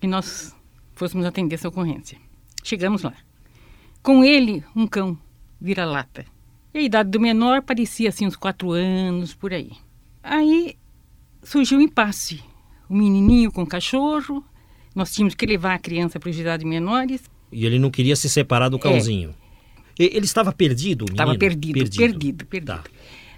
que 0.00 0.06
nós 0.06 0.54
fôssemos 0.94 1.26
atender 1.26 1.56
essa 1.56 1.66
ocorrência. 1.66 2.16
Chegamos 2.62 3.02
lá. 3.02 3.14
Com 4.00 4.22
ele, 4.22 4.62
um 4.76 4.86
cão 4.86 5.18
vira-lata. 5.60 6.24
E 6.72 6.78
a 6.78 6.82
idade 6.82 7.10
do 7.10 7.18
menor 7.18 7.62
parecia 7.62 8.10
assim 8.10 8.28
uns 8.28 8.36
quatro 8.36 8.70
anos, 8.70 9.34
por 9.34 9.52
aí. 9.52 9.72
Aí 10.22 10.76
surgiu 11.42 11.78
um 11.78 11.82
impasse. 11.82 12.40
O 12.88 12.94
menininho 12.94 13.50
com 13.50 13.64
o 13.64 13.66
cachorro, 13.66 14.44
nós 14.94 15.12
tínhamos 15.12 15.34
que 15.34 15.44
levar 15.44 15.74
a 15.74 15.80
criança 15.80 16.20
para 16.20 16.30
o 16.30 16.32
juizado 16.32 16.62
de 16.62 16.68
menores. 16.70 17.22
E 17.50 17.66
ele 17.66 17.80
não 17.80 17.90
queria 17.90 18.14
se 18.14 18.30
separar 18.30 18.68
do 18.68 18.78
cãozinho. 18.78 19.30
É. 19.98 20.04
Ele 20.04 20.26
estava 20.26 20.52
perdido, 20.52 21.02
o 21.02 21.04
menino? 21.06 21.22
Estava 21.24 21.36
perdido, 21.36 21.74
perdido, 21.74 21.98
perdido. 21.98 22.46
perdido. 22.46 22.66
Tá. 22.66 22.84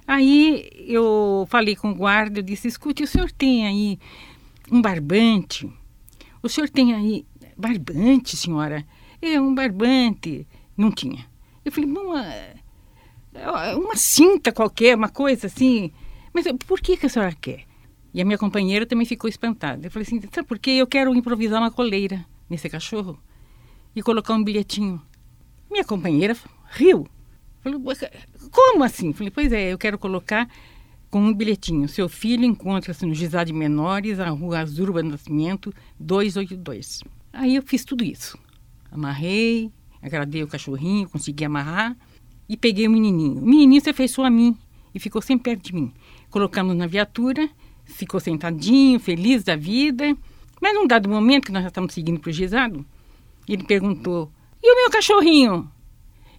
Aí 0.06 0.70
eu 0.86 1.46
falei 1.48 1.74
com 1.74 1.90
o 1.90 1.94
guarda, 1.94 2.40
eu 2.40 2.42
disse, 2.42 2.68
escute, 2.68 3.02
o 3.02 3.06
senhor 3.06 3.30
tem 3.32 3.66
aí 3.66 3.98
um 4.70 4.80
barbante? 4.82 5.70
O 6.42 6.48
senhor 6.48 6.68
tem 6.68 6.94
aí 6.94 7.26
barbante, 7.56 8.36
senhora? 8.36 8.86
É, 9.20 9.40
um 9.40 9.54
barbante. 9.54 10.46
Não 10.76 10.90
tinha. 10.90 11.26
Eu 11.64 11.72
falei, 11.72 11.88
uma, 11.88 12.24
uma 13.76 13.96
cinta 13.96 14.52
qualquer, 14.52 14.94
uma 14.96 15.08
coisa 15.08 15.46
assim. 15.46 15.90
Mas 16.32 16.44
por 16.66 16.80
que, 16.80 16.96
que 16.96 17.06
a 17.06 17.08
senhora 17.08 17.32
quer? 17.32 17.64
E 18.12 18.20
a 18.20 18.24
minha 18.24 18.38
companheira 18.38 18.84
também 18.84 19.06
ficou 19.06 19.28
espantada. 19.28 19.86
Eu 19.86 19.90
falei 19.90 20.06
assim, 20.06 20.20
sabe 20.32 20.46
por 20.46 20.58
quê? 20.58 20.72
Eu 20.72 20.86
quero 20.86 21.14
improvisar 21.14 21.60
uma 21.60 21.70
coleira 21.70 22.24
nesse 22.48 22.68
cachorro 22.68 23.18
e 23.96 24.02
colocar 24.02 24.34
um 24.34 24.44
bilhetinho. 24.44 25.00
Minha 25.70 25.84
companheira 25.84 26.36
riu. 26.70 27.08
Falei, 27.64 27.80
como 28.50 28.84
assim? 28.84 29.14
Falei, 29.14 29.30
pois 29.30 29.50
é, 29.50 29.72
eu 29.72 29.78
quero 29.78 29.98
colocar 29.98 30.46
com 31.10 31.18
um 31.18 31.32
bilhetinho. 31.32 31.88
Seu 31.88 32.10
filho 32.10 32.44
encontra-se 32.44 33.06
no 33.06 33.14
Gizá 33.14 33.42
de 33.42 33.54
Menores, 33.54 34.20
a 34.20 34.28
rua 34.28 34.58
Azurba 34.58 35.02
Nascimento, 35.02 35.72
282. 35.98 37.02
Aí 37.32 37.56
eu 37.56 37.62
fiz 37.62 37.82
tudo 37.82 38.04
isso. 38.04 38.38
Amarrei, 38.92 39.72
agradei 40.02 40.42
o 40.42 40.46
cachorrinho, 40.46 41.08
consegui 41.08 41.46
amarrar 41.46 41.96
e 42.46 42.54
peguei 42.54 42.86
o 42.86 42.90
menininho. 42.90 43.40
O 43.40 43.46
menininho 43.46 43.80
se 43.80 43.88
afeiçoou 43.88 44.26
a 44.26 44.30
mim 44.30 44.54
e 44.94 45.00
ficou 45.00 45.22
sempre 45.22 45.44
perto 45.44 45.64
de 45.64 45.74
mim. 45.74 45.90
Colocamos 46.28 46.76
na 46.76 46.86
viatura, 46.86 47.48
ficou 47.86 48.20
sentadinho, 48.20 49.00
feliz 49.00 49.42
da 49.42 49.56
vida. 49.56 50.14
Mas 50.60 50.74
num 50.74 50.86
dado 50.86 51.08
momento 51.08 51.46
que 51.46 51.52
nós 51.52 51.62
já 51.62 51.68
estamos 51.68 51.94
seguindo 51.94 52.20
para 52.20 52.28
o 52.28 52.32
gizado, 52.32 52.84
ele 53.48 53.64
perguntou, 53.64 54.30
e 54.62 54.70
o 54.70 54.76
meu 54.76 54.90
cachorrinho? 54.90 55.72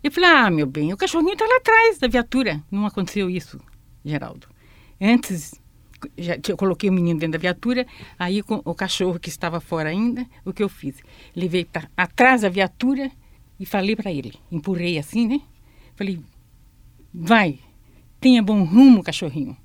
Eu 0.06 0.12
falei, 0.12 0.30
ah, 0.30 0.52
meu 0.52 0.68
bem, 0.68 0.94
o 0.94 0.98
cachorrinho 0.98 1.34
está 1.34 1.48
lá 1.48 1.58
atrás 1.58 1.98
da 1.98 2.08
viatura. 2.08 2.64
Não 2.70 2.86
aconteceu 2.86 3.28
isso, 3.28 3.60
Geraldo. 4.06 4.48
Antes, 5.02 5.60
já, 6.16 6.38
eu 6.48 6.56
coloquei 6.56 6.92
o 6.92 6.94
menino 6.94 7.20
dentro 7.20 7.40
da 7.40 7.42
viatura, 7.42 7.88
aí 8.20 8.44
com 8.44 8.62
o 8.64 8.76
cachorro 8.76 9.20
que 9.20 9.30
estava 9.30 9.60
fora 9.60 9.90
ainda, 9.90 10.24
o 10.46 10.54
que 10.54 10.62
eu 10.62 10.70
fiz? 10.70 10.98
Levei 11.36 11.66
para 11.66 11.90
atrás 11.98 12.42
da 12.42 12.50
viatura 12.50 13.10
e 13.60 13.66
falei 13.66 13.96
para 13.96 14.12
ele, 14.12 14.36
empurrei 14.52 15.00
assim, 15.00 15.28
né? 15.28 15.42
Falei, 15.96 16.20
vai, 17.12 17.58
tenha 18.22 18.44
bom 18.44 18.64
rumo, 18.64 19.02
cachorrinho. 19.02 19.58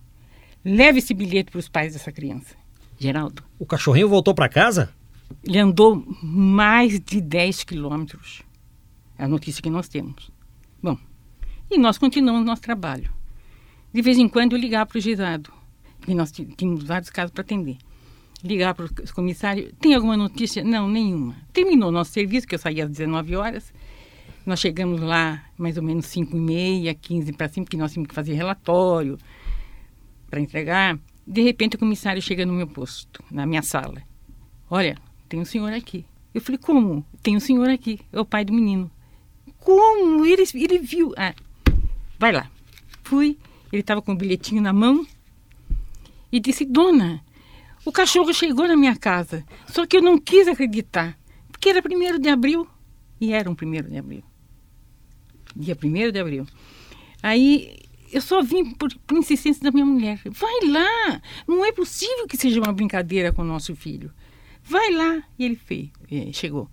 Leve 0.65 1.01
esse 1.01 1.13
bilhete 1.13 1.51
para 1.51 1.59
os 1.59 1.69
pais 1.69 1.93
dessa 1.93 2.11
criança. 2.11 2.57
Geraldo. 2.99 3.45
O 3.59 3.67
cachorrinho 3.67 4.09
voltou 4.09 4.35
para 4.35 4.49
casa? 4.49 4.91
Ele 5.45 5.59
andou 5.59 6.03
mais 6.23 6.99
de 6.99 7.21
10 7.21 7.63
quilômetros. 7.65 8.43
A 9.21 9.29
notícia 9.29 9.63
que 9.63 9.69
nós 9.69 9.87
temos. 9.87 10.31
Bom, 10.83 10.97
e 11.71 11.77
nós 11.77 11.99
continuamos 11.99 12.43
nosso 12.43 12.63
trabalho. 12.63 13.13
De 13.93 14.01
vez 14.01 14.17
em 14.17 14.27
quando 14.27 14.55
eu 14.55 14.59
ligava 14.59 14.87
para 14.87 14.97
o 14.97 15.01
juizado, 15.01 15.53
porque 15.99 16.15
nós 16.15 16.33
tínhamos 16.33 16.85
vários 16.85 17.11
casos 17.11 17.31
para 17.31 17.43
atender. 17.43 17.77
Ligar 18.43 18.75
para 18.75 18.87
o 18.87 19.15
comissário, 19.15 19.75
tem 19.75 19.95
alguma 19.95 20.17
notícia? 20.17 20.65
Não, 20.65 20.89
nenhuma. 20.89 21.37
Terminou 21.53 21.93
nosso 21.93 22.13
serviço, 22.13 22.47
que 22.47 22.55
eu 22.55 22.59
saía 22.59 22.85
às 22.85 22.91
19 22.91 23.37
horas. 23.37 23.75
Nós 24.47 24.59
chegamos 24.59 25.03
lá 25.03 25.45
mais 25.59 25.77
ou 25.77 25.83
menos 25.83 26.07
5 26.07 26.35
e 26.35 26.41
meia, 26.41 26.95
15 26.95 27.35
para 27.35 27.51
cima, 27.51 27.67
porque 27.67 27.77
nós 27.77 27.93
tínhamos 27.93 28.09
que 28.09 28.15
fazer 28.15 28.33
relatório 28.33 29.19
para 30.31 30.41
entregar. 30.41 30.99
De 31.27 31.43
repente 31.43 31.77
o 31.77 31.79
comissário 31.79 32.23
chega 32.23 32.47
no 32.47 32.55
meu 32.55 32.67
posto, 32.67 33.23
na 33.31 33.45
minha 33.45 33.61
sala. 33.61 34.01
Olha, 34.71 34.97
tem 35.29 35.39
um 35.39 35.45
senhor 35.45 35.75
aqui. 35.75 36.07
Eu 36.33 36.41
falei, 36.41 36.57
como? 36.57 37.05
Tem 37.23 37.37
um 37.37 37.41
senhor 37.41 37.69
aqui, 37.69 38.01
é 38.11 38.19
o 38.19 38.25
pai 38.25 38.47
do 38.47 38.53
menino. 38.55 38.91
Como? 39.61 40.25
Ele, 40.25 40.45
ele 40.55 40.79
viu. 40.79 41.13
Ah, 41.17 41.35
vai 42.19 42.33
lá. 42.33 42.51
Fui, 43.05 43.39
ele 43.73 43.81
estava 43.81 44.03
com 44.03 44.13
o 44.13 44.17
bilhetinho 44.17 44.63
na 44.63 44.73
mão 44.73 45.07
e 46.33 46.39
disse, 46.39 46.65
dona, 46.65 47.23
o 47.85 47.91
cachorro 47.91 48.33
chegou 48.33 48.69
na 48.69 48.77
minha 48.77 48.97
casa, 48.97 49.45
só 49.67 49.87
que 49.87 49.97
eu 49.97 50.03
não 50.03 50.19
quis 50.19 50.47
acreditar, 50.47 51.19
porque 51.51 51.69
era 51.69 51.83
primeiro 51.83 52.19
de 52.19 52.29
abril. 52.29 52.69
E 53.21 53.33
era 53.33 53.51
um 53.51 53.55
primeiro 53.55 53.91
de 53.91 53.99
abril. 53.99 54.23
Dia 55.55 55.77
primeiro 55.77 56.13
de 56.13 56.19
abril. 56.19 56.47
Aí 57.23 57.77
eu 58.13 58.21
só 58.21 58.43
vim 58.43 58.73
por, 58.75 58.93
por, 59.07 59.19
insistência 59.19 59.63
da 59.63 59.71
minha 59.71 59.85
mulher. 59.85 60.21
Vai 60.27 60.69
lá! 60.69 61.21
Não 61.47 61.65
é 61.65 61.73
possível 61.73 62.27
que 62.27 62.37
seja 62.37 62.61
uma 62.61 62.73
brincadeira 62.73 63.33
com 63.33 63.43
o 63.43 63.45
nosso 63.45 63.75
filho. 63.77 64.13
Vai 64.63 64.91
lá! 64.93 65.23
E 65.39 65.45
ele 65.45 65.57
fez, 65.57 65.91
é, 66.11 66.33
chegou. 66.33 66.69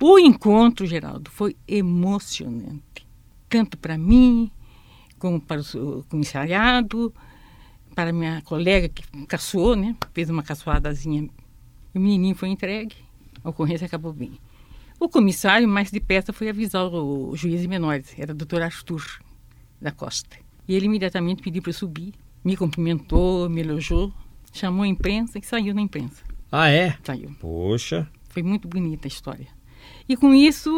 O 0.00 0.18
encontro, 0.18 0.86
Geraldo, 0.86 1.30
foi 1.30 1.56
emocionante. 1.66 3.06
Tanto 3.48 3.76
para 3.78 3.98
mim, 3.98 4.50
como 5.18 5.40
para 5.40 5.60
o 5.60 6.04
comissariado, 6.08 7.12
para 7.94 8.12
minha 8.12 8.40
colega 8.42 8.88
que 8.88 9.02
caçoou, 9.26 9.76
né? 9.76 9.96
Fez 10.12 10.30
uma 10.30 10.42
caçoadazinha. 10.42 11.28
O 11.94 11.98
menininho 11.98 12.34
foi 12.34 12.48
entregue. 12.48 12.96
A 13.42 13.50
ocorrência 13.50 13.86
acabou 13.86 14.12
bem. 14.12 14.38
O 14.98 15.08
comissário, 15.08 15.66
mais 15.66 15.90
de 15.90 15.98
perto, 15.98 16.32
foi 16.32 16.48
avisar 16.48 16.84
o 16.84 17.34
juiz 17.34 17.60
de 17.62 17.68
menores. 17.68 18.14
Era 18.18 18.32
o 18.32 18.34
doutor 18.34 18.62
Arthur 18.62 19.02
da 19.80 19.90
Costa. 19.90 20.36
E 20.68 20.74
ele 20.74 20.86
imediatamente 20.86 21.42
pediu 21.42 21.62
para 21.62 21.70
eu 21.70 21.74
subir, 21.74 22.12
me 22.44 22.56
cumprimentou, 22.56 23.48
me 23.48 23.60
elogiou, 23.60 24.12
chamou 24.52 24.82
a 24.82 24.88
imprensa 24.88 25.38
e 25.38 25.42
saiu 25.42 25.74
na 25.74 25.80
imprensa. 25.80 26.22
Ah, 26.52 26.68
é? 26.68 26.96
Saiu. 27.02 27.34
Poxa. 27.40 28.08
Foi 28.28 28.42
muito 28.42 28.68
bonita 28.68 29.06
a 29.06 29.08
história. 29.08 29.48
E 30.10 30.16
com 30.16 30.34
isso 30.34 30.68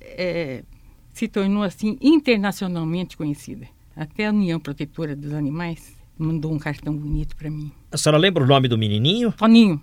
é, 0.00 0.64
se 1.12 1.28
tornou 1.28 1.62
assim 1.62 1.96
internacionalmente 2.02 3.16
conhecida. 3.16 3.68
Até 3.94 4.26
a 4.26 4.30
União 4.30 4.58
Protetora 4.58 5.14
dos 5.14 5.32
Animais 5.32 5.96
mandou 6.18 6.52
um 6.52 6.58
cartão 6.58 6.92
bonito 6.92 7.36
para 7.36 7.48
mim. 7.48 7.70
A 7.92 7.96
senhora 7.96 8.18
lembra 8.18 8.42
o 8.42 8.46
nome 8.48 8.66
do 8.66 8.76
menininho? 8.76 9.30
Toninho. 9.30 9.80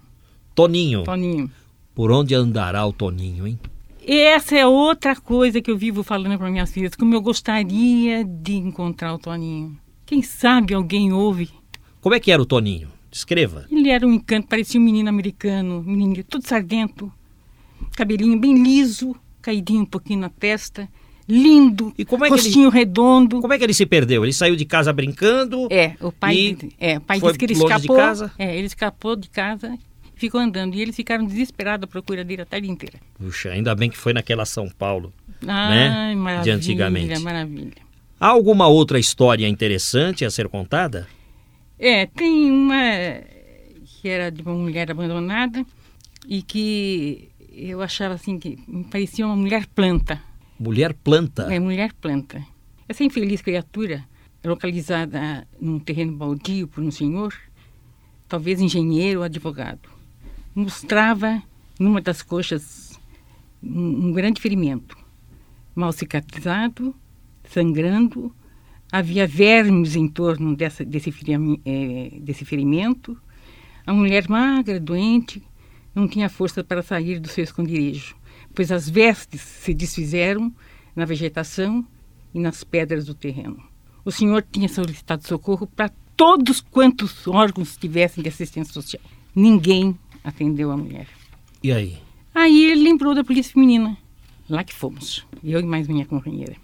Toninho. 0.53 1.03
Toninho. 1.05 1.49
Por 1.95 2.11
onde 2.11 2.35
andará 2.35 2.85
o 2.85 2.91
Toninho, 2.91 3.47
hein? 3.47 3.57
Essa 4.05 4.57
é 4.57 4.67
outra 4.67 5.15
coisa 5.15 5.61
que 5.61 5.71
eu 5.71 5.77
vivo 5.77 6.03
falando 6.03 6.37
para 6.37 6.51
minhas 6.51 6.73
filhas, 6.73 6.93
como 6.93 7.15
eu 7.15 7.21
gostaria 7.21 8.25
de 8.25 8.55
encontrar 8.55 9.13
o 9.13 9.17
Toninho. 9.17 9.79
Quem 10.05 10.21
sabe 10.21 10.73
alguém 10.73 11.13
ouve. 11.13 11.49
Como 12.01 12.13
é 12.13 12.19
que 12.19 12.29
era 12.29 12.41
o 12.41 12.45
Toninho? 12.45 12.89
Descreva. 13.09 13.65
Ele 13.71 13.89
era 13.89 14.05
um 14.05 14.11
encanto, 14.11 14.49
parecia 14.49 14.81
um 14.81 14.83
menino 14.83 15.07
americano, 15.07 15.81
menino 15.81 16.21
todo 16.25 16.45
sardento, 16.45 17.09
cabelinho 17.95 18.39
bem 18.39 18.61
liso, 18.61 19.15
caidinho 19.41 19.81
um 19.81 19.85
pouquinho 19.85 20.19
na 20.21 20.29
testa, 20.29 20.89
lindo, 21.27 21.93
e 21.97 22.03
como 22.03 22.25
é 22.25 22.29
rostinho 22.29 22.69
ele, 22.69 22.77
redondo. 22.77 23.41
Como 23.41 23.53
é 23.53 23.57
que 23.57 23.63
ele 23.63 23.73
se 23.73 23.85
perdeu? 23.85 24.23
Ele 24.23 24.33
saiu 24.33 24.55
de 24.55 24.65
casa 24.65 24.91
brincando? 24.91 25.67
É, 25.71 25.95
o 25.99 26.11
pai, 26.11 26.57
é, 26.79 26.97
o 26.97 27.01
pai 27.01 27.19
disse 27.19 27.37
que 27.37 27.45
ele 27.45 27.53
escapou. 27.53 27.79
De 27.79 27.87
casa? 28.01 28.31
É, 28.37 28.55
ele 28.57 28.67
escapou 28.67 29.15
de 29.15 29.29
casa 29.29 29.77
ficou 30.21 30.39
andando. 30.39 30.75
E 30.75 30.81
eles 30.81 30.95
ficaram 30.95 31.25
desesperados 31.25 31.83
à 31.85 31.87
procura 31.87 32.23
dele 32.23 32.43
a 32.43 32.45
tarde 32.45 32.69
inteira. 32.69 32.99
Puxa, 33.17 33.49
ainda 33.49 33.73
bem 33.73 33.89
que 33.89 33.97
foi 33.97 34.13
naquela 34.13 34.45
São 34.45 34.69
Paulo, 34.69 35.11
Ai, 35.45 35.75
né? 35.75 36.15
maravilha, 36.15 36.43
De 36.43 36.51
antigamente. 36.51 37.19
maravilha. 37.19 37.81
Há 38.19 38.27
alguma 38.27 38.67
outra 38.67 38.99
história 38.99 39.47
interessante 39.47 40.23
a 40.23 40.29
ser 40.29 40.47
contada? 40.47 41.07
É, 41.79 42.05
tem 42.05 42.51
uma 42.51 42.79
que 43.83 44.07
era 44.07 44.31
de 44.31 44.43
uma 44.43 44.53
mulher 44.53 44.91
abandonada 44.91 45.65
e 46.27 46.43
que 46.43 47.29
eu 47.51 47.81
achava 47.81 48.13
assim 48.13 48.39
que 48.39 48.57
me 48.67 48.83
parecia 48.85 49.25
uma 49.25 49.35
mulher 49.35 49.67
planta. 49.67 50.21
Mulher 50.59 50.93
planta? 50.93 51.53
É, 51.53 51.59
mulher 51.59 51.93
planta. 51.93 52.45
Essa 52.87 53.03
infeliz 53.03 53.41
criatura, 53.41 54.03
localizada 54.43 55.47
num 55.59 55.79
terreno 55.79 56.13
baldio 56.13 56.67
por 56.67 56.83
um 56.83 56.91
senhor, 56.91 57.33
talvez 58.27 58.59
engenheiro 58.61 59.19
ou 59.19 59.25
advogado 59.25 60.01
mostrava 60.53 61.41
numa 61.79 62.01
das 62.01 62.21
coxas 62.21 62.99
um, 63.63 64.07
um 64.07 64.11
grande 64.11 64.41
ferimento, 64.41 64.97
mal 65.73 65.91
cicatrizado, 65.91 66.93
sangrando, 67.45 68.33
havia 68.91 69.25
vermes 69.25 69.95
em 69.95 70.07
torno 70.07 70.55
dessa, 70.55 70.83
desse, 70.83 71.11
ferimento, 71.11 71.61
é, 71.65 72.11
desse 72.19 72.43
ferimento. 72.45 73.17
A 73.85 73.93
mulher 73.93 74.27
magra, 74.29 74.79
doente, 74.79 75.41
não 75.93 76.07
tinha 76.07 76.29
força 76.29 76.63
para 76.63 76.81
sair 76.81 77.19
do 77.19 77.27
seu 77.27 77.43
esconderijo, 77.43 78.15
pois 78.55 78.71
as 78.71 78.89
vestes 78.89 79.41
se 79.41 79.73
desfizeram 79.73 80.53
na 80.95 81.05
vegetação 81.05 81.85
e 82.33 82.39
nas 82.39 82.63
pedras 82.63 83.05
do 83.05 83.13
terreno. 83.13 83.61
O 84.03 84.11
senhor 84.11 84.45
tinha 84.49 84.67
solicitado 84.67 85.27
socorro 85.27 85.67
para 85.67 85.91
todos 86.15 86.61
quantos 86.61 87.27
órgãos 87.27 87.77
tivessem 87.77 88.23
de 88.23 88.29
assistência 88.29 88.73
social. 88.73 89.01
Ninguém 89.35 89.97
atendeu 90.23 90.71
a 90.71 90.77
mulher. 90.77 91.07
E 91.63 91.71
aí? 91.71 91.97
Aí 92.33 92.71
ele 92.71 92.83
lembrou 92.83 93.13
da 93.13 93.23
polícia 93.23 93.53
feminina. 93.53 93.97
Lá 94.49 94.63
que 94.63 94.73
fomos, 94.73 95.25
eu 95.43 95.59
e 95.59 95.63
mais 95.63 95.87
minha 95.87 96.05
companheira. 96.05 96.55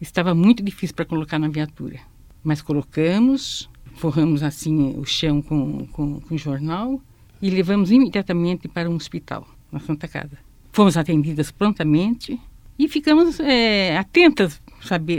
Estava 0.00 0.34
muito 0.34 0.62
difícil 0.62 0.96
para 0.96 1.04
colocar 1.04 1.38
na 1.38 1.48
viatura, 1.48 2.00
mas 2.42 2.60
colocamos, 2.60 3.70
forramos 3.94 4.42
assim 4.42 4.94
o 4.98 5.04
chão 5.04 5.40
com, 5.40 5.86
com, 5.86 6.20
com 6.20 6.36
jornal 6.36 7.00
e 7.42 7.50
levamos 7.50 7.90
imediatamente 7.90 8.68
para 8.68 8.88
um 8.88 8.94
hospital, 8.94 9.46
na 9.70 9.80
Santa 9.80 10.06
Casa. 10.06 10.38
Fomos 10.70 10.96
atendidas 10.96 11.50
prontamente 11.50 12.40
e 12.78 12.88
ficamos 12.88 13.40
é, 13.40 13.98
atentas 13.98 14.62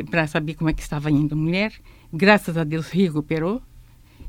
para 0.10 0.26
saber 0.26 0.56
como 0.56 0.70
é 0.70 0.74
que 0.74 0.82
estava 0.82 1.12
indo 1.12 1.34
a 1.34 1.38
mulher. 1.38 1.74
Graças 2.12 2.58
a 2.58 2.64
Deus 2.64 2.90
recuperou 2.90 3.62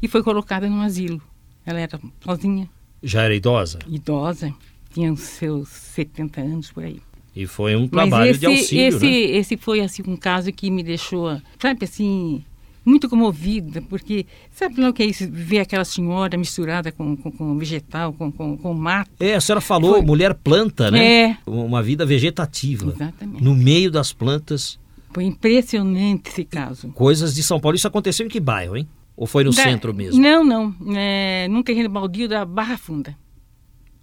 e 0.03 0.09
foi 0.09 0.23
colocada 0.23 0.69
no 0.69 0.81
asilo. 0.81 1.23
Ela 1.65 1.81
era 1.81 2.01
sozinha. 2.21 2.69
Já 3.03 3.23
era 3.23 3.35
idosa? 3.35 3.79
Idosa, 3.87 4.53
tinha 4.93 5.13
os 5.13 5.21
seus 5.21 5.69
70 5.69 6.41
anos 6.41 6.71
por 6.73 6.85
aí. 6.85 7.01
E 7.35 7.47
foi 7.47 7.75
um 7.75 7.89
trabalho 7.89 8.31
esse, 8.31 8.41
de 8.41 8.47
auxílio, 8.47 8.87
esse, 8.87 9.05
né? 9.05 9.11
Esse 9.11 9.57
foi 9.57 9.81
assim 9.81 10.03
um 10.07 10.17
caso 10.17 10.53
que 10.53 10.71
me 10.71 10.83
deixou, 10.83 11.41
sabe 11.59 11.85
assim, 11.85 12.45
muito 12.85 13.09
comovida, 13.09 13.81
porque 13.83 14.27
sabe 14.51 14.81
lá 14.81 14.91
o 14.91 14.93
que 14.93 15.03
é 15.03 15.07
isso? 15.07 15.27
Ver 15.31 15.61
aquela 15.61 15.85
senhora 15.85 16.37
misturada 16.37 16.93
com, 16.93 17.17
com, 17.17 17.31
com 17.31 17.57
vegetal, 17.59 18.13
com, 18.13 18.31
com, 18.31 18.57
com 18.57 18.75
mato. 18.75 19.11
É, 19.21 19.35
a 19.35 19.41
senhora 19.41 19.61
falou 19.61 19.95
Foi. 19.95 20.03
mulher 20.03 20.35
planta, 20.35 20.91
né? 20.91 21.31
É. 21.31 21.39
Uma 21.47 21.83
vida 21.83 22.05
vegetativa. 22.05 22.93
Exatamente. 22.93 23.43
No 23.43 23.55
meio 23.55 23.91
das 23.91 24.13
plantas, 24.13 24.79
Foi 25.13 25.25
impressionante 25.25 26.29
esse 26.31 26.45
caso. 26.45 26.89
coisas 26.91 27.35
de 27.35 27.43
São 27.43 27.59
Paulo. 27.61 27.77
Isso 27.77 27.89
aconteceu 27.89 28.27
em 28.27 28.29
que 28.29 28.41
bairro, 28.41 28.77
hein? 28.77 28.87
Ou 29.17 29.27
foi 29.27 29.45
no 29.45 29.51
Da- 29.53 29.63
centro 29.63 29.95
mesmo? 29.95 30.21
Não, 30.21 30.45
não. 30.45 30.75
É, 30.97 31.47
num 31.49 31.63
terreno 31.63 31.89
baldio 31.89 32.29
da 32.29 32.45
Barra 32.45 32.77
Funda. 32.77 33.17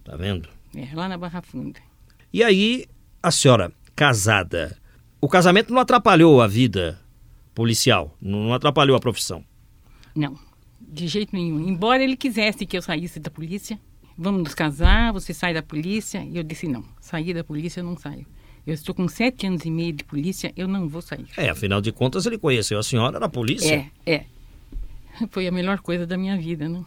Tá 0.04 0.16
vendo? 0.16 0.48
É, 0.76 0.88
lá 0.96 1.10
na 1.10 1.18
Barra 1.18 1.42
Funda. 1.42 1.80
E 2.34 2.42
aí, 2.44 2.86
a 3.22 3.30
senhora, 3.30 3.72
casada, 3.94 4.78
o 5.20 5.28
casamento 5.28 5.74
não 5.74 5.82
atrapalhou 5.82 6.42
a 6.42 6.48
vida 6.48 6.98
policial, 7.54 8.16
não 8.22 8.54
atrapalhou 8.54 8.96
a 8.96 9.00
profissão. 9.00 9.44
Não, 10.16 10.38
de 10.80 11.08
jeito 11.08 11.36
nenhum. 11.36 11.68
Embora 11.68 12.04
ele 12.04 12.16
quisesse 12.16 12.66
que 12.66 12.78
eu 12.78 12.82
saísse 12.82 13.20
da 13.20 13.30
polícia, 13.30 13.80
vamos 14.18 14.44
nos 14.44 14.54
casar, 14.54 15.14
você 15.14 15.34
sai 15.34 15.54
da 15.54 15.64
polícia. 15.64 16.24
E 16.24 16.38
eu 16.38 16.44
disse, 16.44 16.68
não, 16.68 16.84
sair 17.00 17.34
da 17.34 17.44
polícia 17.44 17.80
eu 17.80 17.84
não 17.84 17.98
saio. 17.98 18.26
Eu 18.66 18.74
estou 18.74 18.94
com 18.94 19.08
sete 19.08 19.48
anos 19.48 19.66
e 19.66 19.72
meio 19.72 19.92
de 19.94 20.04
polícia, 20.04 20.54
eu 20.56 20.68
não 20.68 20.88
vou 20.88 21.02
sair. 21.02 21.26
É, 21.36 21.50
afinal 21.50 21.82
de 21.82 21.92
contas, 21.92 22.26
ele 22.26 22.38
conheceu 22.38 22.78
a 22.78 22.84
senhora 22.84 23.20
na 23.20 23.28
polícia. 23.28 23.90
É, 24.06 24.14
é. 24.14 24.26
Foi 25.30 25.48
a 25.48 25.52
melhor 25.52 25.80
coisa 25.80 26.06
da 26.06 26.18
minha 26.18 26.38
vida, 26.38 26.70
não? 26.70 26.86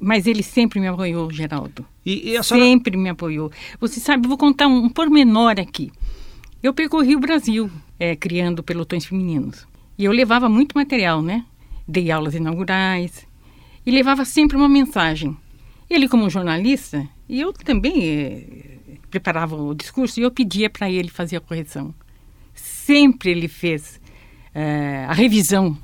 Mas 0.00 0.26
ele 0.26 0.42
sempre 0.42 0.78
me 0.78 0.86
apoiou, 0.86 1.30
Geraldo. 1.30 1.84
E, 2.04 2.30
e 2.30 2.36
a 2.36 2.42
senhora... 2.42 2.66
Sempre 2.66 2.96
me 2.96 3.08
apoiou. 3.08 3.50
Você 3.80 3.98
sabe, 3.98 4.28
vou 4.28 4.36
contar 4.36 4.68
um, 4.68 4.84
um 4.84 4.88
pormenor 4.88 5.58
aqui. 5.58 5.90
Eu 6.62 6.72
percorri 6.74 7.16
o 7.16 7.20
Brasil 7.20 7.70
é, 7.98 8.14
criando 8.14 8.62
pelotões 8.62 9.04
femininos. 9.04 9.66
E 9.98 10.04
eu 10.04 10.12
levava 10.12 10.48
muito 10.48 10.74
material, 10.74 11.22
né? 11.22 11.44
Dei 11.86 12.10
aulas 12.10 12.34
inaugurais. 12.34 13.26
E 13.84 13.90
levava 13.90 14.24
sempre 14.24 14.56
uma 14.56 14.68
mensagem. 14.68 15.36
Ele, 15.88 16.08
como 16.08 16.28
jornalista, 16.28 17.08
e 17.28 17.40
eu 17.40 17.52
também 17.52 18.04
eh, 18.04 18.78
preparava 19.10 19.56
o 19.56 19.74
discurso 19.74 20.18
e 20.18 20.24
eu 20.24 20.30
pedia 20.30 20.68
para 20.68 20.90
ele 20.90 21.08
fazer 21.08 21.36
a 21.36 21.40
correção. 21.40 21.94
Sempre 22.54 23.30
ele 23.30 23.48
fez 23.48 24.00
eh, 24.54 25.06
a 25.08 25.12
revisão 25.12 25.78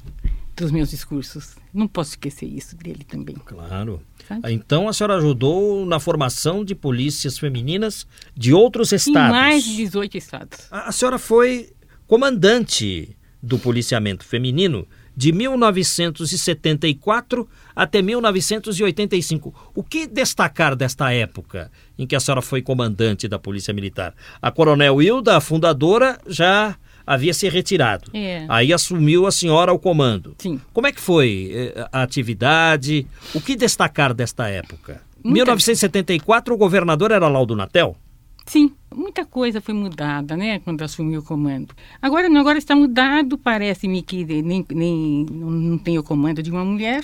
dos 0.56 0.70
meus 0.70 0.90
discursos. 0.90 1.56
Não 1.72 1.88
posso 1.88 2.10
esquecer 2.10 2.46
isso 2.46 2.76
dele 2.76 3.04
também. 3.04 3.36
Claro. 3.44 4.02
Sabe? 4.28 4.52
Então 4.52 4.88
a 4.88 4.92
senhora 4.92 5.16
ajudou 5.16 5.86
na 5.86 5.98
formação 5.98 6.64
de 6.64 6.74
polícias 6.74 7.38
femininas 7.38 8.06
de 8.36 8.52
outros 8.52 8.92
estados. 8.92 9.28
Em 9.28 9.40
mais 9.40 9.64
de 9.64 9.76
18 9.76 10.18
estados. 10.18 10.66
A, 10.70 10.88
a 10.88 10.92
senhora 10.92 11.18
foi 11.18 11.72
comandante 12.06 13.16
do 13.42 13.58
policiamento 13.58 14.24
feminino 14.24 14.86
de 15.16 15.32
1974 15.32 17.48
até 17.74 18.00
1985. 18.00 19.72
O 19.74 19.82
que 19.82 20.06
destacar 20.06 20.76
desta 20.76 21.12
época 21.12 21.70
em 21.98 22.06
que 22.06 22.16
a 22.16 22.20
senhora 22.20 22.40
foi 22.40 22.62
comandante 22.62 23.28
da 23.28 23.38
Polícia 23.38 23.74
Militar? 23.74 24.14
A 24.40 24.50
Coronel 24.50 25.02
Hilda, 25.02 25.36
a 25.36 25.40
fundadora, 25.40 26.18
já 26.26 26.76
havia 27.06 27.34
se 27.34 27.48
retirado. 27.48 28.10
É. 28.14 28.46
Aí 28.48 28.72
assumiu 28.72 29.26
a 29.26 29.32
senhora 29.32 29.72
o 29.72 29.78
comando. 29.78 30.34
Sim. 30.38 30.60
Como 30.72 30.86
é 30.86 30.92
que 30.92 31.00
foi 31.00 31.50
eh, 31.52 31.88
a 31.92 32.02
atividade? 32.02 33.06
O 33.34 33.40
que 33.40 33.56
destacar 33.56 34.14
desta 34.14 34.48
época? 34.48 35.02
Muita... 35.22 35.34
1974, 35.34 36.54
o 36.54 36.56
governador 36.56 37.10
era 37.10 37.28
Laudo 37.28 37.54
Natel? 37.54 37.96
Sim, 38.52 38.70
muita 38.94 39.24
coisa 39.24 39.62
foi 39.62 39.72
mudada, 39.72 40.36
né, 40.36 40.58
quando 40.58 40.82
assumiu 40.82 41.20
o 41.20 41.24
comando. 41.24 41.74
Agora 42.02 42.28
não, 42.28 42.38
agora 42.38 42.58
está 42.58 42.76
mudado, 42.76 43.38
parece-me 43.38 44.02
que 44.02 44.26
nem, 44.42 44.62
nem 44.70 45.24
não 45.24 45.78
tem 45.78 45.98
o 45.98 46.02
comando 46.02 46.42
de 46.42 46.50
uma 46.50 46.62
mulher, 46.62 47.02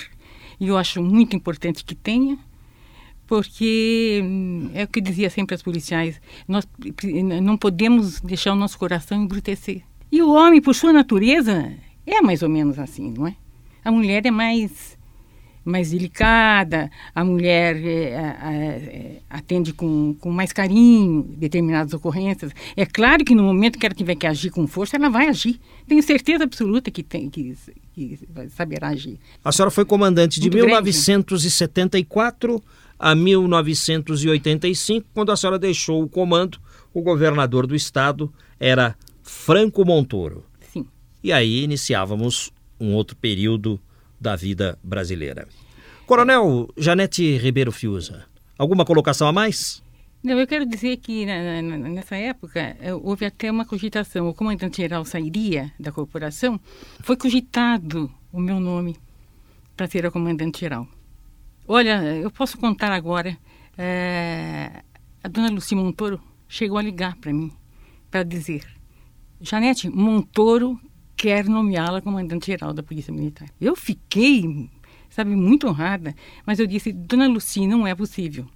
e 0.61 0.68
eu 0.68 0.76
acho 0.76 1.02
muito 1.02 1.34
importante 1.34 1.87
que 1.87 1.94
tenha, 1.94 2.38
porque 3.26 4.20
hum, 4.22 4.68
é 4.74 4.84
o 4.84 4.88
que 4.88 5.00
dizia 5.00 5.30
sempre 5.30 5.54
as 5.54 5.62
policiais, 5.62 6.20
nós 6.46 6.68
não 7.42 7.56
podemos 7.56 8.20
deixar 8.20 8.52
o 8.52 8.54
nosso 8.54 8.78
coração 8.78 9.22
embrutecer. 9.22 9.80
E 10.12 10.20
o 10.20 10.30
homem, 10.30 10.61
por 10.61 10.74
sua 10.74 10.92
natureza, 10.92 11.72
é 12.06 12.20
mais 12.20 12.42
ou 12.42 12.50
menos 12.50 12.78
assim, 12.78 13.11
não 13.16 13.26
é? 13.26 13.34
A 13.82 13.90
mulher 13.90 14.26
é 14.26 14.30
mais 14.30 14.97
mais 15.68 15.90
delicada, 15.90 16.90
a 17.14 17.22
mulher 17.22 17.76
é, 17.76 18.11
é, 18.11 19.16
atende 19.28 19.72
com, 19.72 20.14
com 20.18 20.31
mais 20.31 20.52
carinho 20.52 21.22
determinadas 21.37 21.92
ocorrências. 21.92 22.52
É 22.76 22.87
claro 22.87 23.24
que 23.24 23.35
no 23.35 23.42
momento 23.42 23.78
que 23.78 23.85
ela 23.85 23.94
tiver 23.94 24.14
que 24.14 24.26
agir 24.26 24.50
com 24.50 24.66
força, 24.66 24.96
ela 24.96 25.11
vai 25.11 25.28
agir. 25.28 25.61
Tenho 25.87 26.02
certeza 26.02 26.44
absoluta 26.44 26.90
que, 26.90 27.02
tem, 27.02 27.28
que, 27.28 27.54
que 27.94 28.18
saberá 28.57 28.88
agir. 28.88 29.18
A 29.44 29.52
senhora 29.52 29.70
foi 29.70 29.85
comandante 29.85 30.40
de 30.40 30.50
Muito 30.50 30.64
1974 30.64 32.48
grande. 32.48 32.64
a 32.98 33.14
1985, 33.14 35.07
quando 35.12 35.33
a 35.33 35.37
senhora 35.37 35.59
deixou 35.59 36.02
o 36.02 36.09
comando, 36.09 36.59
o 36.94 37.02
governador 37.02 37.66
do 37.66 37.76
estado 37.76 38.33
era 38.59 38.96
Franco 39.22 39.85
Montoro. 39.85 40.44
Sim. 40.72 40.87
E 41.22 41.31
aí 41.31 41.62
iniciávamos 41.62 42.50
um 42.81 42.94
outro 42.94 43.16
período 43.16 43.78
da 44.20 44.37
vida 44.37 44.78
brasileira. 44.83 45.46
Coronel 46.07 46.68
Janete 46.76 47.37
Ribeiro 47.37 47.70
Fiuza, 47.70 48.24
alguma 48.57 48.85
colocação 48.85 49.28
a 49.28 49.33
mais? 49.33 49.83
Não, 50.22 50.38
eu 50.38 50.46
quero 50.46 50.66
dizer 50.66 50.96
que 50.96 51.24
na, 51.24 51.62
na, 51.62 51.76
nessa 51.76 52.16
época 52.16 52.76
eh, 52.81 52.92
houve 52.92 53.24
até 53.24 53.50
uma 53.50 53.64
cogitação. 53.64 54.28
O 54.28 54.35
comandante-geral 54.35 55.04
sairia 55.04 55.72
da 55.78 55.92
corporação, 55.92 56.59
foi 57.00 57.16
cogitado 57.16 58.11
o 58.33 58.40
meu 58.40 58.59
nome 58.59 58.96
para 59.76 59.87
ser 59.87 60.04
a 60.04 60.11
comandante-geral. 60.11 60.88
Olha, 61.68 62.02
eu 62.16 62.31
posso 62.31 62.59
contar 62.59 62.90
agora. 62.90 63.38
É, 63.76 64.83
a 65.22 65.28
dona 65.28 65.50
Luci 65.50 65.74
Montoro 65.74 66.20
chegou 66.48 66.78
a 66.78 66.83
ligar 66.83 67.14
para 67.16 67.33
mim 67.33 67.52
para 68.11 68.24
dizer: 68.24 68.66
Janete, 69.40 69.88
Montoro 69.88 70.81
quer 71.18 71.46
nomeá-la 71.46 72.00
comandante-geral 72.00 72.72
da 72.72 72.83
Polícia 72.83 73.12
Militar. 73.12 73.48
Eu 73.61 73.74
fiquei, 73.74 74.70
sabe, 75.11 75.35
muito 75.35 75.66
honrada, 75.66 76.14
mas 76.46 76.61
eu 76.61 76.66
disse, 76.66 76.92
Dona 76.92 77.26
Luci, 77.26 77.66
não 77.66 77.85
é 77.85 77.94
possível. 77.94 78.46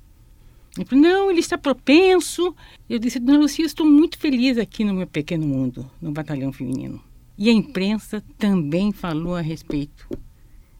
Ele 0.76 0.86
falou, 0.86 1.04
não, 1.04 1.30
ele 1.30 1.40
está 1.40 1.58
propenso. 1.58 2.54
Eu 2.88 3.00
disse, 3.00 3.18
Dona 3.18 3.40
Lucia, 3.40 3.66
estou 3.66 3.84
muito 3.84 4.16
feliz 4.16 4.56
aqui 4.56 4.84
no 4.84 4.94
meu 4.94 5.06
pequeno 5.06 5.46
mundo, 5.46 5.90
no 6.00 6.12
batalhão 6.12 6.52
feminino. 6.52 7.02
E 7.36 7.50
a 7.50 7.52
imprensa 7.52 8.22
também 8.38 8.92
falou 8.92 9.34
a 9.34 9.40
respeito. 9.40 10.08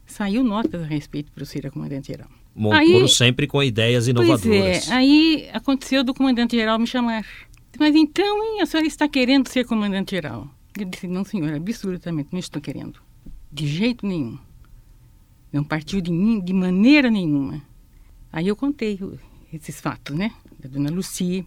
Saiu 0.05 0.43
notas 0.43 0.81
a 0.81 0.85
respeito 0.85 1.31
para 1.31 1.43
o 1.43 1.45
ser 1.45 1.67
a 1.67 1.71
comandante-geral. 1.71 2.29
Montoro 2.55 3.07
sempre 3.07 3.45
com 3.45 3.61
ideias 3.61 4.07
inovadoras. 4.07 4.41
Pois 4.43 4.89
é, 4.89 4.93
aí 4.93 5.49
aconteceu 5.51 6.03
do 6.03 6.13
comandante-geral 6.13 6.79
me 6.79 6.87
chamar. 6.87 7.25
Mas 7.77 7.95
então, 7.95 8.43
hein, 8.43 8.61
a 8.61 8.65
senhora 8.65 8.87
está 8.87 9.07
querendo 9.07 9.47
ser 9.47 9.65
comandante-geral? 9.65 10.47
Eu 10.79 10.85
disse, 10.85 11.07
não 11.07 11.23
senhor, 11.23 11.53
absolutamente 11.53 12.29
não 12.31 12.39
estou 12.39 12.61
querendo. 12.61 12.99
De 13.51 13.67
jeito 13.67 14.07
nenhum. 14.07 14.37
Não 15.51 15.63
partiu 15.63 16.01
de 16.01 16.11
mim 16.11 16.39
de 16.39 16.51
maneira 16.51 17.11
nenhuma. 17.11 17.61
Aí 18.31 18.47
eu 18.47 18.55
contei 18.55 18.99
esses 19.53 19.79
fatos, 19.79 20.15
né? 20.15 20.31
Da 20.59 20.67
dona 20.67 20.89
Lucia. 20.89 21.45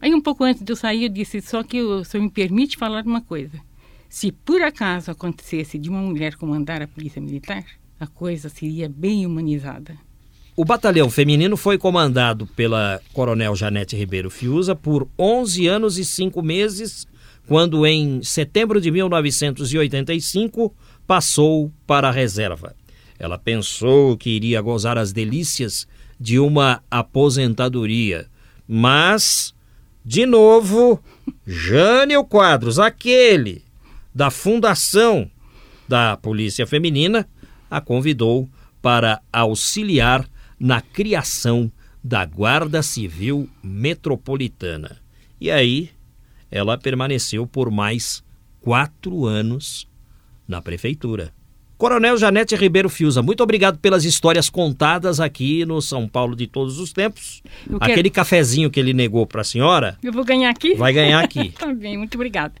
Aí 0.00 0.14
um 0.14 0.20
pouco 0.20 0.44
antes 0.44 0.62
de 0.62 0.72
eu 0.72 0.76
sair, 0.76 1.04
eu 1.04 1.08
disse, 1.10 1.42
só 1.42 1.62
que 1.62 1.82
o 1.82 2.04
senhor 2.04 2.22
me 2.24 2.30
permite 2.30 2.76
falar 2.78 3.04
uma 3.04 3.20
coisa. 3.20 3.60
Se 4.08 4.32
por 4.32 4.62
acaso 4.62 5.10
acontecesse 5.10 5.78
de 5.78 5.90
uma 5.90 6.00
mulher 6.00 6.36
comandar 6.36 6.80
a 6.80 6.88
polícia 6.88 7.20
militar, 7.20 7.64
a 8.00 8.06
coisa 8.06 8.48
seria 8.48 8.88
bem 8.88 9.26
humanizada. 9.26 9.96
O 10.56 10.64
batalhão 10.64 11.10
feminino 11.10 11.56
foi 11.56 11.76
comandado 11.76 12.46
pela 12.46 13.00
Coronel 13.12 13.56
Janete 13.56 13.96
Ribeiro 13.96 14.30
Fiuza 14.30 14.76
por 14.76 15.08
11 15.18 15.66
anos 15.66 15.98
e 15.98 16.04
5 16.04 16.40
meses 16.42 17.06
quando 17.46 17.86
em 17.86 18.22
setembro 18.22 18.80
de 18.80 18.90
1985 18.90 20.74
passou 21.06 21.72
para 21.86 22.08
a 22.08 22.12
reserva. 22.12 22.74
Ela 23.18 23.38
pensou 23.38 24.16
que 24.16 24.30
iria 24.30 24.60
gozar 24.60 24.98
as 24.98 25.12
delícias 25.12 25.86
de 26.18 26.38
uma 26.38 26.82
aposentadoria, 26.90 28.26
mas, 28.66 29.54
de 30.04 30.24
novo, 30.26 31.02
Jânio 31.46 32.24
Quadros, 32.24 32.78
aquele 32.78 33.62
da 34.14 34.30
fundação 34.30 35.30
da 35.88 36.16
Polícia 36.16 36.66
Feminina, 36.66 37.28
a 37.70 37.80
convidou 37.80 38.48
para 38.80 39.20
auxiliar 39.32 40.28
na 40.58 40.80
criação 40.80 41.70
da 42.02 42.24
Guarda 42.24 42.82
Civil 42.82 43.48
Metropolitana. 43.62 44.98
E 45.40 45.50
aí 45.50 45.90
ela 46.54 46.78
permaneceu 46.78 47.48
por 47.48 47.68
mais 47.68 48.22
quatro 48.60 49.26
anos 49.26 49.88
na 50.46 50.62
prefeitura. 50.62 51.32
Coronel 51.76 52.16
Janete 52.16 52.54
Ribeiro 52.54 52.88
Fiuza, 52.88 53.20
muito 53.20 53.42
obrigado 53.42 53.78
pelas 53.78 54.04
histórias 54.04 54.48
contadas 54.48 55.18
aqui 55.18 55.66
no 55.66 55.82
São 55.82 56.08
Paulo 56.08 56.36
de 56.36 56.46
todos 56.46 56.78
os 56.78 56.92
tempos. 56.92 57.42
Eu 57.68 57.78
Aquele 57.78 58.04
quero... 58.04 58.12
cafezinho 58.12 58.70
que 58.70 58.78
ele 58.78 58.92
negou 58.92 59.26
para 59.26 59.40
a 59.40 59.44
senhora. 59.44 59.98
Eu 60.00 60.12
vou 60.12 60.24
ganhar 60.24 60.48
aqui? 60.48 60.76
Vai 60.76 60.92
ganhar 60.92 61.24
aqui. 61.24 61.50
tá 61.58 61.74
bem, 61.74 61.98
muito 61.98 62.14
obrigado. 62.14 62.54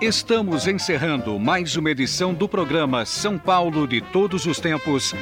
Estamos 0.00 0.66
encerrando 0.66 1.38
mais 1.38 1.76
uma 1.76 1.90
edição 1.90 2.32
do 2.32 2.48
programa 2.48 3.04
São 3.04 3.38
Paulo 3.38 3.86
de 3.86 4.00
todos 4.00 4.46
os 4.46 4.58
tempos. 4.58 5.12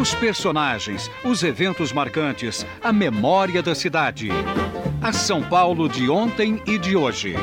Os 0.00 0.14
personagens, 0.14 1.10
os 1.22 1.42
eventos 1.42 1.92
marcantes, 1.92 2.66
a 2.82 2.90
memória 2.90 3.62
da 3.62 3.74
cidade. 3.74 4.30
A 5.02 5.14
São 5.14 5.40
Paulo 5.42 5.88
de 5.88 6.10
ontem 6.10 6.60
e 6.66 6.76
de 6.76 6.94
hoje. 6.94 7.34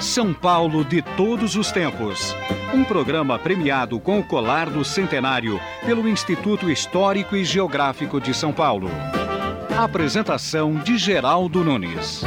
São 0.00 0.34
Paulo 0.34 0.84
de 0.84 1.00
todos 1.00 1.54
os 1.54 1.70
tempos. 1.70 2.34
Um 2.74 2.82
programa 2.82 3.38
premiado 3.38 4.00
com 4.00 4.18
o 4.18 4.24
colar 4.24 4.68
do 4.68 4.84
centenário 4.84 5.60
pelo 5.86 6.08
Instituto 6.08 6.68
Histórico 6.68 7.36
e 7.36 7.44
Geográfico 7.44 8.20
de 8.20 8.34
São 8.34 8.52
Paulo. 8.52 8.90
Apresentação 9.78 10.74
de 10.74 10.98
Geraldo 10.98 11.62
Nunes. 11.62 12.24